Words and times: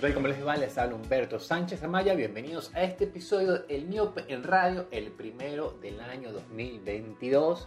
¿Qué? 0.00 0.14
¿Cómo 0.14 0.28
les 0.28 0.46
va? 0.46 0.56
Les 0.56 0.78
habla 0.78 0.94
Humberto 0.94 1.40
Sánchez 1.40 1.82
Amaya. 1.82 2.14
Bienvenidos 2.14 2.70
a 2.72 2.84
este 2.84 3.04
episodio 3.04 3.64
El 3.68 3.86
Miope 3.86 4.24
en 4.28 4.44
Radio, 4.44 4.86
el 4.92 5.10
primero 5.10 5.76
del 5.82 6.00
año 6.00 6.30
2022. 6.30 7.66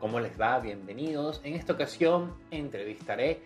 ¿Cómo 0.00 0.18
les 0.18 0.38
va? 0.40 0.58
Bienvenidos. 0.58 1.40
En 1.44 1.54
esta 1.54 1.74
ocasión 1.74 2.34
entrevistaré 2.50 3.42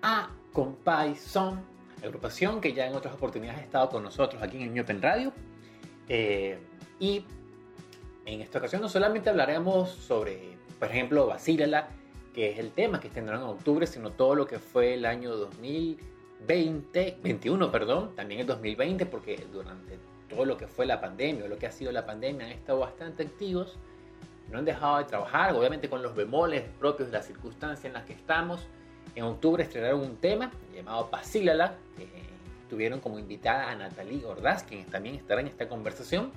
a 0.00 0.30
Compay 0.54 1.14
Son, 1.16 1.60
agrupación 2.02 2.62
que 2.62 2.72
ya 2.72 2.86
en 2.86 2.94
otras 2.94 3.12
oportunidades 3.12 3.60
ha 3.60 3.64
estado 3.64 3.90
con 3.90 4.02
nosotros 4.02 4.42
aquí 4.42 4.56
en 4.56 4.62
el 4.62 4.70
Miope 4.70 4.92
en 4.92 5.02
Radio. 5.02 5.32
Eh, 6.08 6.58
y 6.98 7.26
en 8.24 8.40
esta 8.40 8.60
ocasión 8.60 8.80
no 8.80 8.88
solamente 8.88 9.28
hablaremos 9.28 9.90
sobre, 9.90 10.56
por 10.78 10.88
ejemplo, 10.88 11.26
Basílala, 11.26 11.88
que 12.34 12.50
es 12.50 12.58
el 12.58 12.70
tema 12.70 12.98
que 12.98 13.10
tendrán 13.10 13.42
en 13.42 13.48
octubre, 13.48 13.86
sino 13.86 14.10
todo 14.10 14.34
lo 14.34 14.46
que 14.46 14.58
fue 14.58 14.94
el 14.94 15.04
año 15.04 15.36
2000 15.36 16.13
20, 16.46 17.18
21, 17.22 17.70
perdón, 17.70 18.14
también 18.14 18.40
el 18.40 18.46
2020, 18.46 19.06
porque 19.06 19.46
durante 19.52 19.98
todo 20.28 20.44
lo 20.44 20.56
que 20.56 20.66
fue 20.66 20.86
la 20.86 21.00
pandemia, 21.00 21.44
o 21.44 21.48
lo 21.48 21.58
que 21.58 21.66
ha 21.66 21.72
sido 21.72 21.92
la 21.92 22.06
pandemia, 22.06 22.46
han 22.46 22.52
estado 22.52 22.80
bastante 22.80 23.22
activos, 23.22 23.76
no 24.50 24.58
han 24.58 24.64
dejado 24.64 24.98
de 24.98 25.04
trabajar, 25.04 25.54
obviamente 25.54 25.88
con 25.88 26.02
los 26.02 26.14
bemoles 26.14 26.64
propios 26.78 27.10
de 27.10 27.18
la 27.18 27.22
circunstancia 27.22 27.88
en 27.88 27.94
las 27.94 28.04
que 28.04 28.12
estamos. 28.12 28.66
En 29.14 29.24
octubre 29.24 29.62
estrenaron 29.62 30.00
un 30.00 30.16
tema 30.16 30.50
llamado 30.74 31.08
Pasílala, 31.08 31.76
que 31.96 32.08
tuvieron 32.68 33.00
como 33.00 33.18
invitada 33.18 33.70
a 33.70 33.74
Natalie 33.74 34.24
Ordaz, 34.24 34.64
quien 34.64 34.84
también 34.86 35.14
estará 35.14 35.40
en 35.40 35.46
esta 35.46 35.68
conversación. 35.68 36.32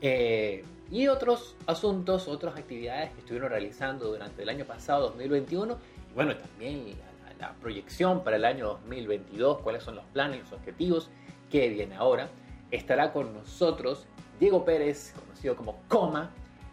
Eh, 0.00 0.64
y 0.90 1.06
otros 1.08 1.56
asuntos, 1.66 2.26
otras 2.26 2.56
actividades 2.56 3.12
que 3.12 3.20
estuvieron 3.20 3.50
realizando 3.50 4.06
durante 4.06 4.42
el 4.42 4.48
año 4.48 4.64
pasado, 4.64 5.08
2021. 5.10 5.78
Y 6.10 6.14
bueno, 6.14 6.36
también 6.36 6.94
la 7.40 7.54
proyección 7.54 8.22
para 8.22 8.36
el 8.36 8.44
año 8.44 8.66
2022, 8.66 9.60
cuáles 9.62 9.82
son 9.82 9.96
los 9.96 10.04
planes, 10.06 10.40
los 10.40 10.52
objetivos, 10.52 11.10
qué 11.50 11.68
viene 11.68 11.96
ahora. 11.96 12.28
Estará 12.70 13.12
con 13.12 13.32
nosotros 13.34 14.06
Diego 14.38 14.64
Pérez, 14.64 15.14
conocido 15.18 15.56
como 15.56 15.82
Coma, 15.88 16.30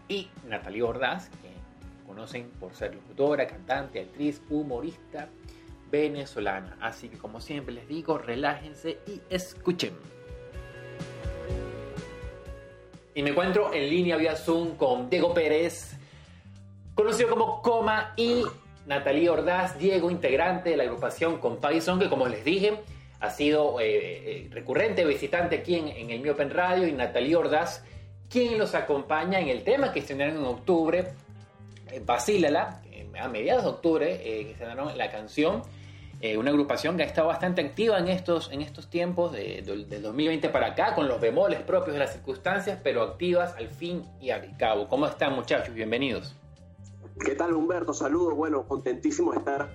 y 0.08 0.30
Natalie 0.48 0.84
Ordaz, 0.84 1.30
que 1.30 2.06
conocen 2.06 2.50
por 2.60 2.74
ser 2.74 2.96
locutora, 2.96 3.48
cantante, 3.48 4.00
actriz, 4.00 4.42
humorista 4.50 5.28
venezolana. 5.92 6.78
Así 6.82 7.10
que 7.10 7.18
como 7.18 7.42
siempre 7.42 7.74
les 7.74 7.88
digo, 7.88 8.18
relájense 8.18 9.00
y 9.08 9.22
escuchen. 9.30 9.94
Y 13.16 13.24
me 13.24 13.32
encuentro 13.32 13.74
en 13.74 13.90
línea 13.90 14.16
vía 14.16 14.36
Zoom 14.36 14.76
con 14.76 15.10
Diego 15.10 15.34
Pérez, 15.34 15.98
conocido 16.94 17.30
como 17.30 17.62
Coma 17.62 18.14
y 18.16 18.44
Natalie 18.88 19.30
Ordaz, 19.30 19.78
Diego, 19.78 20.10
integrante 20.10 20.70
de 20.70 20.78
la 20.78 20.84
agrupación 20.84 21.40
Compayson, 21.40 22.00
que 22.00 22.10
como 22.10 22.28
les 22.28 22.44
dije, 22.46 22.74
ha 23.20 23.30
sido 23.30 23.80
eh, 23.82 23.86
eh, 23.86 24.50
recurrente 24.52 25.06
visitante 25.06 25.58
aquí 25.58 25.76
en, 25.76 26.10
el 26.10 26.22
Mi 26.22 26.30
Open 26.30 26.50
Radio, 26.50 26.88
y 26.88 26.94
Natalie 26.94 27.36
Ordaz, 27.36 27.84
quien 28.30 28.58
los 28.58 28.76
acompaña 28.76 29.40
en 29.40 29.50
el 29.50 29.64
tema 29.64 29.92
que 29.92 30.00
estrenaron 30.00 30.38
en 30.38 30.46
octubre, 30.46 31.08
eh, 31.92 32.02
Basílala, 32.04 32.82
a 33.20 33.28
mediados 33.28 33.64
de 33.64 33.70
octubre, 33.70 34.20
que 34.20 34.52
estrenaron 34.52 34.96
la 34.98 35.10
canción. 35.10 35.64
una 36.38 36.52
agrupación 36.52 36.98
que 36.98 37.04
ha 37.04 37.06
estado 37.08 37.28
bastante 37.28 37.62
activa 37.62 37.98
en 37.98 38.08
estos, 38.08 38.52
en 38.52 38.62
estos 38.62 38.90
tiempos, 38.92 39.32
de, 39.32 39.64
del 39.64 40.02
2020 40.02 40.50
para 40.50 40.68
acá, 40.68 40.94
con 40.94 41.08
los 41.08 41.20
bemoles 41.20 41.60
propios 41.62 41.94
de 41.94 42.00
las 42.00 42.14
circunstancias, 42.14 42.80
pero 42.84 43.02
activas 43.02 43.56
al 43.58 43.70
fin 43.70 44.04
y 44.22 44.30
al 44.30 44.56
cabo. 44.56 44.88
¿Cómo 44.88 45.08
están 45.08 45.34
muchachos? 45.34 45.74
Bienvenidos. 45.74 46.36
¿Qué 47.20 47.36
tal 47.36 47.54
Humberto? 47.54 47.94
Saludos, 47.94 48.36
bueno, 48.36 48.68
contentísimo 48.68 49.32
de 49.32 49.40
estar 49.40 49.70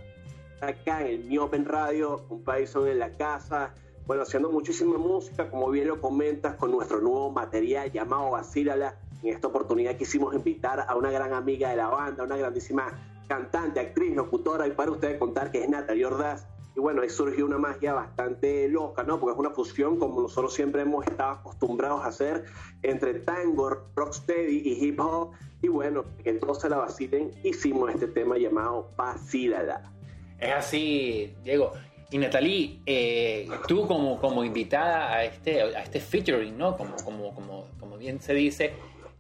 acá 0.61 1.01
en 1.03 1.07
el 1.09 1.25
Mi 1.25 1.39
Open 1.39 1.65
Radio, 1.65 2.25
un 2.31 2.43
Paison 2.45 2.87
en 2.89 2.99
la 2.99 3.11
casa, 3.11 3.75
bueno, 4.07 4.23
haciendo 4.23 4.51
muchísima 4.51 4.97
música, 4.97 5.51
como 5.51 5.69
bien 5.71 5.89
lo 5.89 6.01
comentas, 6.01 6.57
con 6.57 6.71
nuestro 6.71 7.01
nuevo 7.01 7.31
material 7.31 7.91
llamado 7.91 8.31
Basílala. 8.31 8.97
En 9.23 9.35
esta 9.35 9.49
oportunidad 9.49 9.97
quisimos 9.97 10.35
invitar 10.35 10.85
a 10.89 10.97
una 10.97 11.11
gran 11.11 11.33
amiga 11.33 11.71
de 11.71 11.77
la 11.77 11.89
banda, 11.89 12.25
una 12.25 12.37
grandísima 12.37 12.93
cantante, 13.29 13.81
actriz, 13.81 14.15
locutora, 14.15 14.67
y 14.67 14.73
para 14.73 14.93
ustedes 14.93 15.19
contar 15.19 15.51
que 15.51 15.63
es 15.63 15.69
Natalia 15.69 16.09
Ordaz. 16.09 16.47
Y 16.75 16.81
bueno, 16.81 17.03
ahí 17.03 17.11
surgió 17.11 17.45
una 17.45 17.59
magia 17.59 17.93
bastante 17.93 18.69
loca, 18.69 19.03
¿no? 19.03 19.21
Porque 19.21 19.35
es 19.35 19.39
una 19.39 19.51
fusión 19.51 19.99
como 19.99 20.23
nosotros 20.23 20.55
siempre 20.55 20.83
hemos 20.83 21.07
estado 21.07 21.33
acostumbrados 21.33 22.03
a 22.03 22.07
hacer 22.07 22.45
entre 22.83 23.15
tango, 23.21 23.85
rocksteady 23.95 24.63
y 24.65 24.85
hip 24.85 24.99
hop. 25.01 25.33
Y 25.61 25.69
bueno, 25.69 26.05
que 26.25 26.33
todos 26.35 26.61
se 26.61 26.69
la 26.69 26.79
vacilen, 26.79 27.31
hicimos 27.45 27.91
este 27.91 28.09
tema 28.09 28.39
llamado 28.39 28.89
Vacílala. 28.97 29.93
Es 30.41 30.53
así, 30.53 31.35
Diego. 31.45 31.73
Y 32.11 32.19
Natalie, 32.19 32.81
eh, 32.85 33.49
tú 33.69 33.87
como, 33.87 34.19
como 34.19 34.45
invitada 34.45 35.13
a 35.13 35.25
este, 35.25 35.63
a 35.63 35.83
este 35.83 36.01
featuring, 36.01 36.57
¿no? 36.59 36.77
Como, 36.77 36.97
como, 36.97 37.35
como, 37.35 37.67
como 37.79 37.97
bien 37.97 38.21
se 38.21 38.35
dice, 38.35 38.73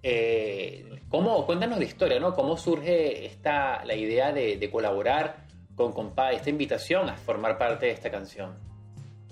eh, 0.03 1.01
¿cómo, 1.09 1.47
cuéntanos 1.47 1.79
la 1.79 1.85
historia, 1.85 2.19
¿no? 2.19 2.35
¿Cómo 2.35 2.57
surge 2.57 3.25
esta, 3.25 3.85
la 3.85 3.95
idea 3.95 4.33
de, 4.33 4.57
de 4.57 4.71
colaborar 4.71 5.52
con 5.75 5.93
Compa, 5.93 6.33
esta 6.33 6.51
invitación 6.51 7.09
a 7.09 7.17
formar 7.17 7.59
parte 7.59 7.87
de 7.87 7.93
esta 7.93 8.11
canción? 8.11 8.73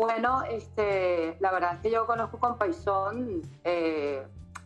Bueno, 0.01 0.43
este, 0.45 1.37
la 1.41 1.53
verdad 1.53 1.75
es 1.75 1.81
que 1.81 1.91
yo 1.91 2.07
conozco 2.07 2.39
con 2.39 2.57
Paisón, 2.57 3.43
eh, 3.63 4.23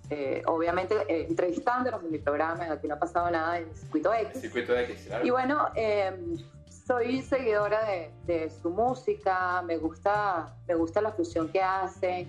eh, 0.09 0.43
obviamente 0.47 0.95
eh, 1.09 1.27
entrevistándonos 1.29 2.05
en 2.05 2.13
mi 2.13 2.19
programa, 2.19 2.71
aquí 2.71 2.87
no 2.87 2.95
ha 2.95 2.99
pasado 3.01 3.29
nada 3.33 3.59
en 3.59 3.75
Circuito 3.75 4.15
X. 4.15 4.41
Circuito 4.41 4.77
X, 4.77 5.07
claro. 5.09 5.27
Y 5.27 5.31
bueno, 5.31 5.71
em, 5.75 6.37
soy 6.69 7.21
seguidora 7.23 7.85
de, 7.85 8.13
de, 8.27 8.49
su 8.49 8.71
música, 8.71 9.61
me 9.63 9.77
gusta, 9.77 10.55
me 10.69 10.77
gusta 10.77 11.01
la 11.01 11.11
fusión 11.11 11.49
que 11.49 11.61
hace. 11.61 12.29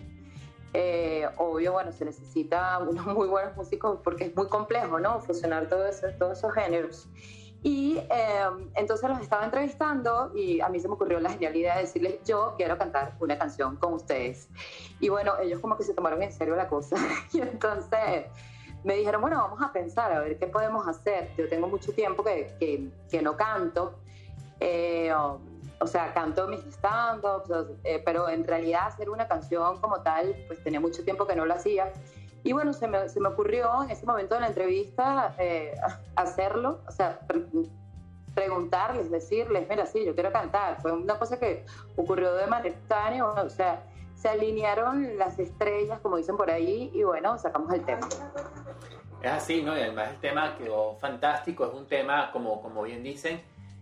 obvio, 1.38 1.74
bueno, 1.74 1.92
se 1.92 2.06
necesita 2.06 2.80
unos 2.80 3.06
muy 3.06 3.28
buenos 3.28 3.56
músicos 3.56 4.00
porque 4.04 4.26
es 4.26 4.36
muy 4.36 4.48
complejo, 4.48 5.00
¿no? 5.00 5.22
Fusionar 5.22 5.70
todo 5.70 5.86
eso, 5.86 6.08
todos 6.18 6.40
esos 6.40 6.52
géneros. 6.54 7.08
Y 7.66 7.98
em, 7.98 8.70
entonces 8.76 9.10
los 9.10 9.20
estaba 9.22 9.44
entrevistando 9.44 10.32
y 10.36 10.62
a 10.62 10.70
mí 10.70 10.80
se 10.80 10.88
me 10.88 10.94
ocurrió 10.94 11.20
la 11.20 11.32
genial 11.32 11.56
idea 11.56 11.76
de 11.78 11.82
decirles, 11.82 12.20
yo 12.24 12.54
quiero 12.58 12.78
cantar 12.78 13.16
una 13.20 13.40
canción 13.40 13.78
con 13.78 13.94
ustedes. 13.94 14.50
Y 15.00 15.10
bueno, 15.10 15.34
ellos 15.42 15.62
como 15.62 15.76
que 15.76 15.84
se 15.84 15.96
tomaron 15.96 16.22
en 16.22 16.32
serio 16.32 16.56
la 16.56 16.68
cosa. 16.68 16.96
y 17.34 17.42
entonces 17.42 18.28
me 18.84 18.94
dijeron, 18.94 19.20
bueno, 19.20 19.38
vamos 19.38 19.64
a 19.64 19.74
pensar 19.74 20.12
a 20.12 20.20
ver 20.20 20.38
qué 20.38 20.46
podemos 20.46 20.88
hacer. 20.88 21.32
Yo 21.40 21.50
tengo 21.50 21.66
mucho 21.66 21.92
tiempo 21.92 22.24
que, 22.24 22.56
que, 22.60 22.88
que 23.10 23.24
no 23.24 23.36
canto. 23.36 23.96
Eh, 24.60 25.12
o 25.12 25.88
sea, 25.88 26.14
canto 26.14 26.48
mis 26.48 26.64
stand-ups, 26.68 27.50
eh, 27.84 28.00
pero 28.06 28.30
en 28.30 28.46
realidad 28.46 28.86
hacer 28.86 29.10
una 29.10 29.28
canción 29.28 29.82
como 29.82 30.02
tal, 30.02 30.36
pues 30.46 30.64
tenía 30.64 30.80
mucho 30.80 31.04
tiempo 31.04 31.26
que 31.26 31.36
no 31.36 31.48
lo 31.48 31.56
hacía. 31.56 31.92
Y 32.46 32.54
bueno, 32.54 32.74
se 32.74 32.88
me, 32.88 33.10
se 33.10 33.20
me 33.20 33.30
ocurrió 33.30 33.84
en 33.84 33.90
ese 33.90 34.06
momento 34.06 34.36
de 34.36 34.42
la 34.42 34.48
entrevista 34.48 35.34
eh, 35.40 35.74
hacerlo, 36.16 36.80
o 36.88 36.92
sea, 36.92 37.20
preguntarles, 38.36 39.10
decirles, 39.10 39.68
mira, 39.68 39.88
sí, 39.88 40.06
yo 40.06 40.14
quiero 40.14 40.32
cantar. 40.32 40.80
Fue 40.80 40.92
una 40.92 41.18
cosa 41.18 41.40
que 41.40 41.66
ocurrió 41.96 42.36
de 42.36 42.46
manera 42.46 42.76
o 43.44 43.50
sea, 43.50 43.82
se 44.14 44.30
alinearon 44.30 45.18
las 45.18 45.40
estrellas, 45.40 46.00
como 46.02 46.18
dicen 46.18 46.38
por 46.38 46.52
ahí, 46.52 46.92
y 46.94 47.02
bueno, 47.02 47.36
sacamos 47.40 47.74
el 47.74 47.84
tema. 47.84 48.08
Es 49.24 49.32
así, 49.32 49.64
¿no? 49.64 49.76
Y 49.76 49.82
además 49.82 50.12
el 50.12 50.20
tema 50.20 50.56
quedó 50.56 50.98
fantástico, 50.98 51.66
es 51.66 51.74
un 51.74 51.88
tema, 51.88 52.32
como, 52.32 52.62
como 52.62 52.84
bien 52.84 53.02
dicen, 53.02 53.42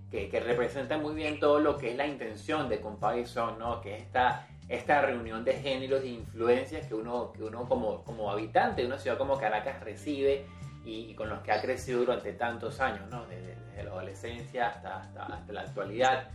que, 0.09 0.29
que 0.29 0.40
representa 0.40 0.97
muy 0.97 1.16
bien 1.16 1.38
todo 1.38 1.59
lo 1.59 1.78
que 1.78 1.91
es 1.91 1.97
la 1.97 2.07
intención 2.07 2.69
de 2.69 2.79
Comparison, 2.79 3.59
¿no? 3.59 3.81
Que 3.81 3.97
es 3.97 4.03
esta 4.03 4.47
esta 4.73 5.01
reunión 5.01 5.45
de 5.45 5.53
géneros 5.53 6.01
e 6.01 6.07
influencias 6.07 6.88
que 6.88 6.95
uno, 6.95 7.31
que 7.31 7.44
uno 7.44 7.67
como, 7.67 8.03
como 8.03 8.31
habitante 8.31 8.81
de 8.81 8.88
una 8.88 8.97
ciudad 8.97 9.17
como 9.17 9.38
Caracas 9.38 9.79
recibe 9.81 10.45
y, 10.84 11.13
con 11.13 11.29
los 11.29 11.41
que 11.41 11.51
ha 11.51 11.61
crecido 11.61 12.00
durante 12.00 12.34
tantos 12.34 12.79
años, 12.79 13.07
¿no? 13.09 13.25
desde, 13.28 13.53
la 13.84 13.91
adolescencia 13.91 14.70
hasta, 14.70 15.02
hasta, 15.02 15.53
la 15.53 15.61
actualidad. 15.61 16.28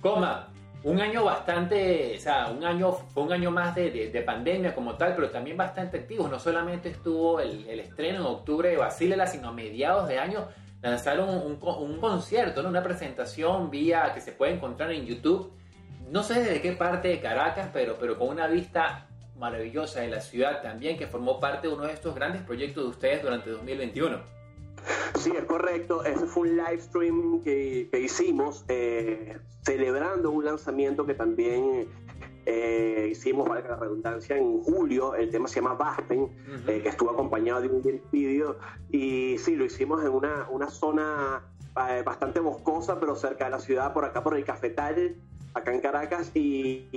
Coma, 0.00 0.48
un 0.84 1.00
año 1.00 1.24
bastante, 1.24 2.14
o 2.16 2.20
sea, 2.20 2.48
un 2.48 2.64
año, 2.64 2.92
fue 2.92 3.24
un 3.24 3.32
año 3.32 3.50
más 3.50 3.74
de, 3.74 3.90
de, 3.90 4.22
pandemia 4.22 4.74
como 4.74 4.94
tal, 4.94 5.14
pero 5.14 5.30
también 5.30 5.56
bastante 5.56 5.98
activo. 5.98 6.28
No 6.28 6.38
solamente 6.38 6.90
estuvo 6.90 7.40
el, 7.40 7.66
el 7.68 7.80
estreno 7.80 8.20
en 8.20 8.26
octubre 8.26 8.68
de 8.68 8.76
Basilela, 8.76 9.26
sino 9.26 9.48
a 9.48 9.52
mediados 9.52 10.08
de 10.08 10.18
año 10.18 10.46
lanzaron 10.82 11.28
un, 11.28 11.58
un 11.60 12.00
concierto, 12.00 12.62
¿no? 12.62 12.68
una 12.68 12.82
presentación 12.82 13.70
vía 13.70 14.12
que 14.14 14.20
se 14.20 14.32
puede 14.32 14.54
encontrar 14.54 14.92
en 14.92 15.06
YouTube 15.06 15.52
no 16.10 16.22
sé 16.22 16.42
de 16.42 16.60
qué 16.60 16.72
parte 16.72 17.08
de 17.08 17.20
Caracas, 17.20 17.70
pero, 17.72 17.96
pero 17.98 18.18
con 18.18 18.28
una 18.28 18.46
vista 18.46 19.08
maravillosa 19.36 20.00
de 20.00 20.08
la 20.08 20.20
ciudad 20.20 20.62
también, 20.62 20.96
que 20.96 21.06
formó 21.06 21.40
parte 21.40 21.68
de 21.68 21.74
uno 21.74 21.84
de 21.84 21.92
estos 21.92 22.14
grandes 22.14 22.42
proyectos 22.42 22.84
de 22.84 22.90
ustedes 22.90 23.22
durante 23.22 23.50
2021. 23.50 24.34
Sí, 25.18 25.32
es 25.36 25.44
correcto. 25.44 26.04
Ese 26.04 26.26
fue 26.26 26.48
un 26.48 26.56
live 26.56 26.80
stream 26.80 27.42
que, 27.42 27.88
hicimos 27.92 28.64
eh, 28.68 29.38
celebrando 29.62 30.30
un 30.30 30.44
lanzamiento 30.44 31.06
que 31.06 31.14
también 31.14 31.88
eh, 32.46 33.08
hicimos, 33.10 33.48
valga 33.48 33.70
la 33.70 33.76
redundancia, 33.76 34.36
en 34.36 34.62
julio. 34.62 35.14
El 35.14 35.30
tema 35.30 35.48
se 35.48 35.56
llama 35.56 35.74
Baspen, 35.74 36.28
eh, 36.66 36.80
que 36.82 36.88
estuvo 36.88 37.10
acompañado 37.10 37.62
de 37.62 37.68
un 37.68 38.02
vídeo. 38.12 38.58
Y 38.90 39.38
sí, 39.38 39.56
lo 39.56 39.64
hicimos 39.64 40.04
en 40.04 40.10
una, 40.10 40.48
una 40.50 40.68
zona 40.68 41.42
bastante 42.04 42.38
boscosa, 42.38 43.00
pero 43.00 43.16
cerca 43.16 43.46
de 43.46 43.50
la 43.50 43.58
ciudad, 43.58 43.92
por 43.92 44.04
acá 44.04 44.22
por 44.22 44.36
el 44.36 44.44
Cafetal 44.44 45.16
acá 45.54 45.72
en 45.72 45.80
Caracas 45.80 46.32
y, 46.34 46.88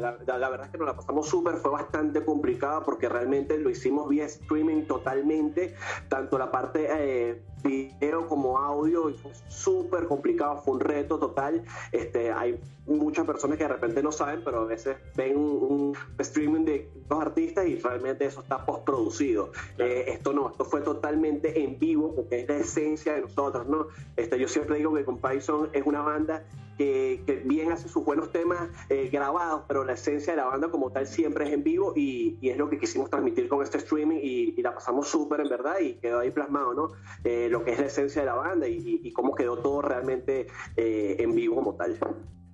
la, 0.00 0.12
verdad 0.48 0.66
es 0.66 0.72
que 0.72 0.78
nos 0.78 0.86
la 0.86 0.96
pasamos 0.96 1.28
súper, 1.28 1.56
fue 1.56 1.70
bastante 1.70 2.24
complicada 2.24 2.82
porque 2.82 3.08
realmente 3.08 3.58
lo 3.58 3.70
hicimos 3.70 4.08
vía 4.08 4.24
streaming 4.24 4.84
totalmente, 4.84 5.74
tanto 6.08 6.38
la 6.38 6.50
parte 6.50 6.88
eh, 6.90 7.42
video 7.62 8.26
como 8.26 8.58
audio 8.58 9.10
y 9.10 9.14
fue 9.14 9.32
súper 9.48 10.06
complicado, 10.06 10.58
fue 10.58 10.74
un 10.74 10.80
reto 10.80 11.18
total. 11.18 11.62
Este, 11.92 12.30
hay 12.32 12.60
muchas 12.86 13.26
personas 13.26 13.56
que 13.58 13.64
de 13.64 13.68
repente 13.68 14.02
no 14.02 14.12
saben, 14.12 14.42
pero 14.44 14.60
a 14.60 14.64
veces 14.64 14.96
ven 15.16 15.36
un, 15.36 15.96
streaming 16.18 16.64
de 16.64 16.90
los 17.08 17.20
artistas 17.20 17.66
y 17.66 17.76
realmente 17.76 18.24
eso 18.24 18.40
está 18.40 18.64
postproducido. 18.64 19.52
Eh, 19.78 20.04
esto 20.08 20.32
no, 20.32 20.50
esto 20.50 20.64
fue 20.64 20.80
totalmente 20.80 21.62
en 21.62 21.78
vivo 21.78 22.14
porque 22.14 22.40
es 22.40 22.48
la 22.48 22.56
esencia 22.56 23.14
de 23.14 23.22
nosotros, 23.22 23.66
¿no? 23.66 23.88
Este, 24.16 24.38
yo 24.38 24.48
siempre 24.48 24.76
digo 24.76 24.94
que 24.94 25.04
con 25.04 25.18
Python 25.18 25.70
es 25.72 25.86
una 25.86 26.02
banda 26.02 26.44
que, 26.80 27.42
bien 27.44 27.72
hace 27.72 27.88
sus 27.88 28.04
buenos 28.04 28.32
temas 28.32 28.68
eh, 28.88 29.10
grabados, 29.12 29.64
pero 29.68 29.84
la 29.84 29.92
esencia 29.92 30.32
de 30.32 30.38
la 30.38 30.46
banda 30.46 30.70
como 30.70 30.90
tal 30.90 31.06
siempre 31.06 31.46
es 31.46 31.52
en 31.52 31.62
vivo 31.62 31.92
y, 31.94 32.38
es 32.40 32.56
lo 32.56 32.70
que 32.70 32.78
quisimos 32.78 33.10
transmitir 33.10 33.48
con 33.48 33.62
este 33.62 33.78
streaming 33.78 34.18
y, 34.22 34.60
la 34.62 34.74
pasamos 34.74 35.08
súper 35.08 35.40
en 35.40 35.48
verdad 35.48 35.78
y 35.80 35.94
quedó 35.94 36.20
ahí 36.20 36.30
plasmado, 36.30 36.74
¿no? 36.74 36.92
Eh, 37.24 37.48
lo 37.50 37.64
que 37.64 37.72
es 37.72 37.78
la 37.78 37.86
esencia 37.86 38.22
de 38.22 38.26
la 38.26 38.34
banda 38.34 38.66
y, 38.68 39.12
cómo 39.12 39.34
quedó 39.34 39.58
todo 39.58 39.82
realmente 39.82 40.46
eh, 40.76 41.16
en 41.18 41.34
vivo 41.34 41.56
como 41.56 41.74
tal. 41.74 41.98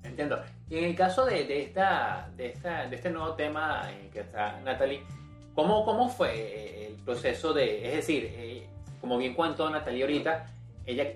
Entiendo. 0.03 0.41
Y 0.69 0.79
en 0.79 0.85
el 0.85 0.97
caso 0.97 1.25
de, 1.25 1.63
esta, 1.63 2.31
de, 2.37 2.49
esta, 2.49 2.87
de 2.87 2.97
este 2.97 3.11
nuevo 3.11 3.35
tema 3.35 3.89
que 4.13 4.21
está 4.21 4.61
Natalie, 4.61 5.03
¿cómo, 5.55 5.85
cómo 5.85 6.09
fue 6.09 6.89
el 6.89 6.95
proceso 7.05 7.53
de, 7.53 7.89
es 7.89 7.97
decir, 7.97 8.67
como 9.01 9.19
bien 9.19 9.35
cuento 9.35 9.69
Natalie 9.71 10.03
ahorita, 10.03 10.47
ella 10.85 11.07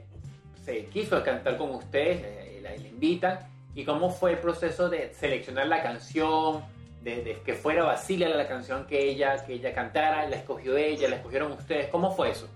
se 0.64 0.86
quiso 0.86 1.22
cantar 1.24 1.56
con 1.56 1.70
ustedes, 1.70 2.62
la, 2.62 2.76
invitan. 2.76 3.40
¿Y 3.74 3.84
cómo 3.84 4.10
fue 4.10 4.32
el 4.32 4.38
proceso 4.38 4.88
de 4.88 5.14
seleccionar 5.14 5.66
la 5.68 5.82
canción, 5.82 6.64
de, 7.02 7.40
que 7.44 7.54
fuera 7.54 7.84
Basilia 7.84 8.28
la 8.28 8.48
canción 8.48 8.86
que 8.86 9.10
ella, 9.10 9.44
que 9.44 9.54
ella 9.54 9.72
cantara? 9.72 10.28
¿La 10.28 10.36
escogió 10.36 10.76
ella? 10.76 11.08
¿La 11.08 11.16
escogieron 11.16 11.52
ustedes? 11.52 11.88
¿Cómo 11.88 12.10
fue 12.10 12.30
eso? 12.30 12.48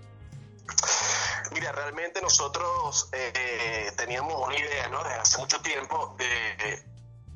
Mira, 1.55 1.71
realmente 1.71 2.21
nosotros 2.21 3.09
eh, 3.11 3.91
teníamos 3.97 4.35
una 4.45 4.55
idea, 4.55 4.87
¿no? 4.89 5.03
Desde 5.03 5.19
hace 5.19 5.37
mucho 5.39 5.59
tiempo 5.61 6.15
de 6.19 6.95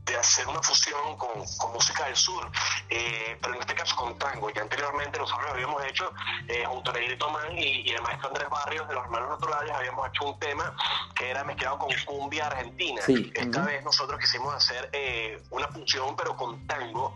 de 0.10 0.18
hacer 0.18 0.48
una 0.48 0.62
fusión 0.62 1.18
con, 1.18 1.40
música 1.74 2.06
del 2.06 2.16
sur, 2.16 2.50
eh, 2.90 3.38
pero 3.42 3.54
en 3.54 3.62
este 3.62 3.76
caso 3.76 3.96
con 3.96 4.18
tango. 4.18 4.50
Ya 4.50 4.62
anteriormente 4.62 5.20
nosotros 5.20 5.50
habíamos 5.52 5.84
hecho, 5.86 6.12
eh, 6.48 6.64
junto 6.66 6.92
a 6.92 6.94
Negrito 6.96 7.26
Tomán 7.26 7.58
y, 7.58 7.90
el 7.90 8.02
maestro 8.02 8.30
Andrés 8.30 8.50
Barrios 8.50 8.88
de 8.88 8.96
los 8.96 9.04
Hermanos 9.04 9.30
Naturales, 9.30 9.72
habíamos 9.72 10.08
hecho 10.10 10.26
un 10.26 10.40
tema 10.40 10.76
que 11.16 11.30
era 11.30 11.44
mezclado 11.44 11.78
con 11.78 11.90
cumbia 12.06 12.48
argentina. 12.48 13.02
Esta 13.34 13.62
vez 13.62 13.84
nosotros 13.84 14.20
quisimos 14.20 14.54
hacer 14.54 14.90
eh, 14.94 15.42
una 15.52 15.68
fusión, 15.68 16.16
pero 16.16 16.36
con 16.36 16.66
tango 16.66 17.16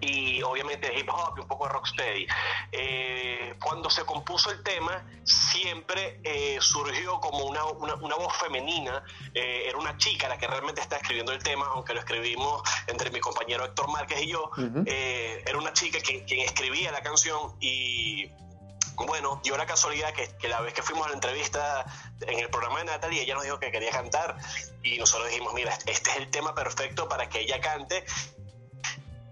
y 0.00 0.42
obviamente 0.42 0.92
hip 0.96 1.08
hop 1.08 1.34
y 1.36 1.40
un 1.40 1.48
poco 1.48 1.66
de 1.66 1.72
rocksteady. 1.72 2.26
Eh, 2.72 3.54
cuando 3.62 3.90
se 3.90 4.04
compuso 4.04 4.50
el 4.50 4.62
tema, 4.62 5.04
siempre 5.24 6.20
eh, 6.24 6.58
surgió 6.60 7.20
como 7.20 7.44
una, 7.44 7.64
una, 7.64 8.16
voz 8.16 8.36
femenina, 8.36 9.02
eh, 9.34 9.64
era 9.68 9.78
una 9.78 9.96
chica 9.96 10.28
la 10.28 10.38
que 10.38 10.46
realmente 10.46 10.80
está 10.80 10.96
escribiendo 10.96 11.32
el 11.32 11.42
tema, 11.42 11.66
aunque 11.74 11.94
lo 11.94 12.00
escribimos 12.00 12.62
entre 12.86 13.10
mi 13.10 13.20
compañero 13.20 13.64
Héctor 13.64 13.88
Márquez 13.88 14.22
y 14.22 14.28
yo, 14.28 14.50
era 14.86 15.58
una 15.58 15.72
chica 15.72 15.98
quien, 16.00 16.24
quien 16.24 16.40
escribía 16.40 16.92
la 16.92 17.02
canción 17.02 17.56
y 17.60 18.30
bueno, 18.96 19.40
dio 19.42 19.56
la 19.56 19.66
casualidad 19.66 20.12
que, 20.12 20.28
que, 20.38 20.48
la 20.48 20.60
vez 20.60 20.72
que 20.72 20.82
fuimos 20.82 21.06
a 21.06 21.08
la 21.08 21.14
entrevista 21.14 21.84
en 22.20 22.38
el 22.38 22.48
programa 22.48 22.78
de 22.78 22.84
Natalie, 22.86 23.22
ella 23.22 23.34
nos 23.34 23.44
dijo 23.44 23.58
que 23.58 23.70
quería 23.72 23.90
cantar 23.90 24.36
y 24.82 24.98
nosotros 24.98 25.28
dijimos, 25.28 25.52
mira, 25.54 25.76
este 25.86 26.10
es 26.10 26.16
el 26.16 26.30
tema 26.30 26.54
perfecto 26.54 27.08
para 27.08 27.28
que 27.28 27.40
ella 27.40 27.60
cante 27.60 28.04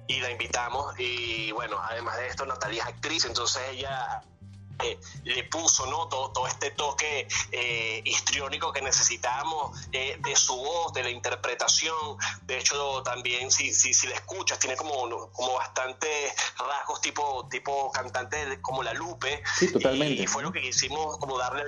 y 0.06 0.20
la 0.20 0.30
invitamos. 0.30 0.94
Y 0.98 1.52
bueno, 1.52 1.78
además 1.82 2.16
de 2.18 2.28
esto, 2.28 2.46
Natalia 2.46 2.82
es 2.82 2.88
actriz, 2.88 3.24
entonces 3.24 3.62
ella 3.70 4.22
eh, 4.82 4.98
le 5.24 5.44
puso 5.44 5.86
¿no? 5.86 6.08
todo, 6.08 6.32
todo 6.32 6.46
este 6.46 6.70
toque 6.72 7.28
eh, 7.52 8.02
histriónico 8.04 8.72
que 8.72 8.82
necesitábamos 8.82 9.78
eh, 9.92 10.16
de 10.18 10.36
su 10.36 10.56
voz, 10.56 10.92
de 10.92 11.02
la 11.02 11.10
interpretación. 11.10 12.16
De 12.42 12.58
hecho, 12.58 13.02
también 13.02 13.50
si, 13.50 13.72
si, 13.72 13.94
si 13.94 14.08
la 14.08 14.14
escuchas, 14.14 14.58
tiene 14.58 14.76
como, 14.76 15.30
como 15.30 15.54
bastantes 15.54 16.32
rasgos 16.58 17.00
tipo, 17.00 17.46
tipo 17.48 17.90
cantante 17.92 18.60
como 18.60 18.82
la 18.82 18.92
Lupe. 18.92 19.42
Sí, 19.58 19.72
totalmente. 19.72 20.22
Y, 20.22 20.26
fue 20.26 20.42
lo 20.42 20.52
que 20.52 20.60
quisimos 20.60 21.18
como 21.18 21.38
darle 21.38 21.64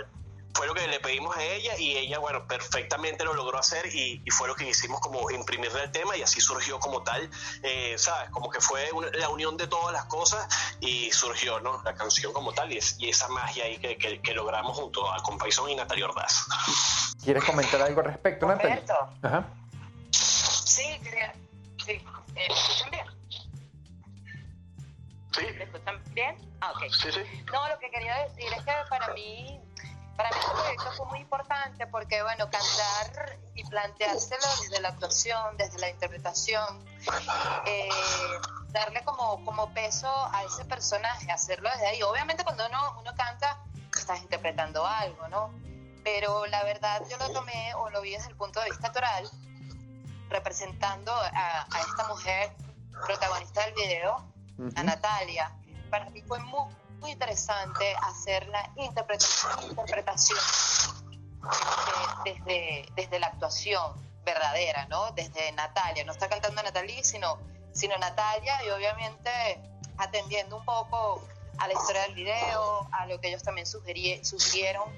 fue 0.54 0.68
lo 0.68 0.74
que 0.74 0.86
le 0.86 1.00
pedimos 1.00 1.36
a 1.36 1.42
ella 1.42 1.76
y 1.78 1.96
ella, 1.96 2.20
bueno, 2.20 2.46
perfectamente 2.46 3.24
lo 3.24 3.34
logró 3.34 3.58
hacer 3.58 3.86
y, 3.86 4.22
fue 4.30 4.48
lo 4.48 4.54
que 4.54 4.68
hicimos 4.68 5.00
como 5.00 5.30
imprimirle 5.30 5.82
el 5.82 5.90
tema 5.90 6.16
y 6.16 6.22
así 6.22 6.40
surgió 6.40 6.78
como 6.78 7.02
tal, 7.02 7.28
eh, 7.62 7.94
¿sabes? 7.98 8.30
Como 8.30 8.50
que 8.50 8.60
fue 8.60 8.88
la 9.14 9.28
unión 9.28 9.56
de 9.56 9.66
todas 9.66 9.92
las 9.92 10.04
cosas 10.06 10.48
y 10.80 11.10
surgió, 11.12 11.60
¿no? 11.60 11.82
La 11.82 11.94
canción 11.94 12.32
como 12.32 12.52
tal 12.52 12.72
y, 12.72 12.78
esa 12.78 13.28
magia 13.28 13.64
ahí 13.64 13.78
que, 13.78 14.34
logramos 14.34 14.76
junto 14.76 15.12
a 15.12 15.22
Compaison 15.22 15.70
y 15.70 15.76
Natalia 15.76 16.06
Ordaz. 16.06 16.46
¿Quieres 17.22 17.44
comentar 17.44 17.80
algo 17.82 18.00
al 18.00 18.06
respecto, 18.06 18.46
Natalia? 18.46 18.82
Ajá. 19.22 19.46
Sí, 20.10 20.98
quería, 21.02 21.32
sí. 21.84 22.04
¿Me 22.34 22.46
escuchan 22.46 22.90
bien? 22.90 23.06
Sí. 25.32 25.46
¿Me 25.56 25.64
escuchan 25.64 26.02
bien? 26.12 26.36
Ah, 26.60 26.72
ok. 26.72 26.92
Sí, 26.92 27.12
sí. 27.12 27.44
No, 27.52 27.68
lo 27.68 27.78
que 27.78 27.90
quería 27.90 28.16
decir 28.24 28.52
es 28.52 28.64
que 28.64 28.72
para 28.88 29.14
mí 29.14 29.63
para 30.16 30.30
mí 30.30 30.36
este 30.38 30.52
proyecto 30.52 30.92
fue 30.96 31.06
muy 31.06 31.18
importante 31.20 31.86
porque, 31.86 32.22
bueno, 32.22 32.48
cantar 32.50 33.38
y 33.54 33.64
planteárselo 33.64 34.46
desde 34.60 34.80
la 34.80 34.88
actuación, 34.88 35.56
desde 35.56 35.78
la 35.78 35.88
interpretación, 35.90 36.84
eh, 37.66 37.88
darle 38.68 39.02
como, 39.04 39.44
como 39.44 39.72
peso 39.72 40.08
a 40.32 40.44
ese 40.44 40.64
personaje, 40.64 41.30
hacerlo 41.30 41.68
desde 41.70 41.86
ahí. 41.86 42.02
Obviamente 42.02 42.44
cuando 42.44 42.66
uno, 42.66 43.00
uno 43.00 43.14
canta, 43.16 43.58
estás 43.96 44.20
interpretando 44.20 44.86
algo, 44.86 45.28
¿no? 45.28 45.52
Pero 46.02 46.46
la 46.46 46.62
verdad 46.64 47.02
yo 47.10 47.16
lo 47.16 47.30
tomé 47.30 47.74
o 47.74 47.90
lo 47.90 48.00
vi 48.02 48.12
desde 48.12 48.28
el 48.28 48.36
punto 48.36 48.60
de 48.60 48.70
vista 48.70 48.88
actoral, 48.88 49.28
representando 50.28 51.12
a, 51.12 51.66
a 51.70 51.80
esta 51.80 52.08
mujer 52.08 52.52
protagonista 53.06 53.62
del 53.62 53.74
video, 53.74 54.24
a 54.76 54.82
Natalia. 54.82 55.52
Para 55.90 56.10
mí 56.10 56.22
fue 56.22 56.38
muy 56.40 56.72
muy 57.04 57.12
interesante 57.12 57.94
hacer 58.00 58.48
la 58.48 58.70
interpretación, 58.76 59.52
interpretación 59.68 60.38
desde, 62.24 62.86
desde, 62.96 63.18
la 63.18 63.26
actuación 63.26 63.92
verdadera, 64.24 64.86
¿no? 64.86 65.10
Desde 65.10 65.52
Natalia, 65.52 66.02
no 66.04 66.12
está 66.12 66.30
cantando 66.30 66.62
Natalie, 66.62 67.04
sino, 67.04 67.38
sino 67.74 67.98
Natalia 67.98 68.58
y 68.64 68.70
obviamente 68.70 69.30
atendiendo 69.98 70.56
un 70.56 70.64
poco 70.64 71.22
a 71.58 71.68
la 71.68 71.74
historia 71.74 72.00
del 72.04 72.14
video, 72.14 72.88
a 72.90 73.04
lo 73.04 73.20
que 73.20 73.28
ellos 73.28 73.42
también 73.42 73.66
sugirieron 73.66 74.90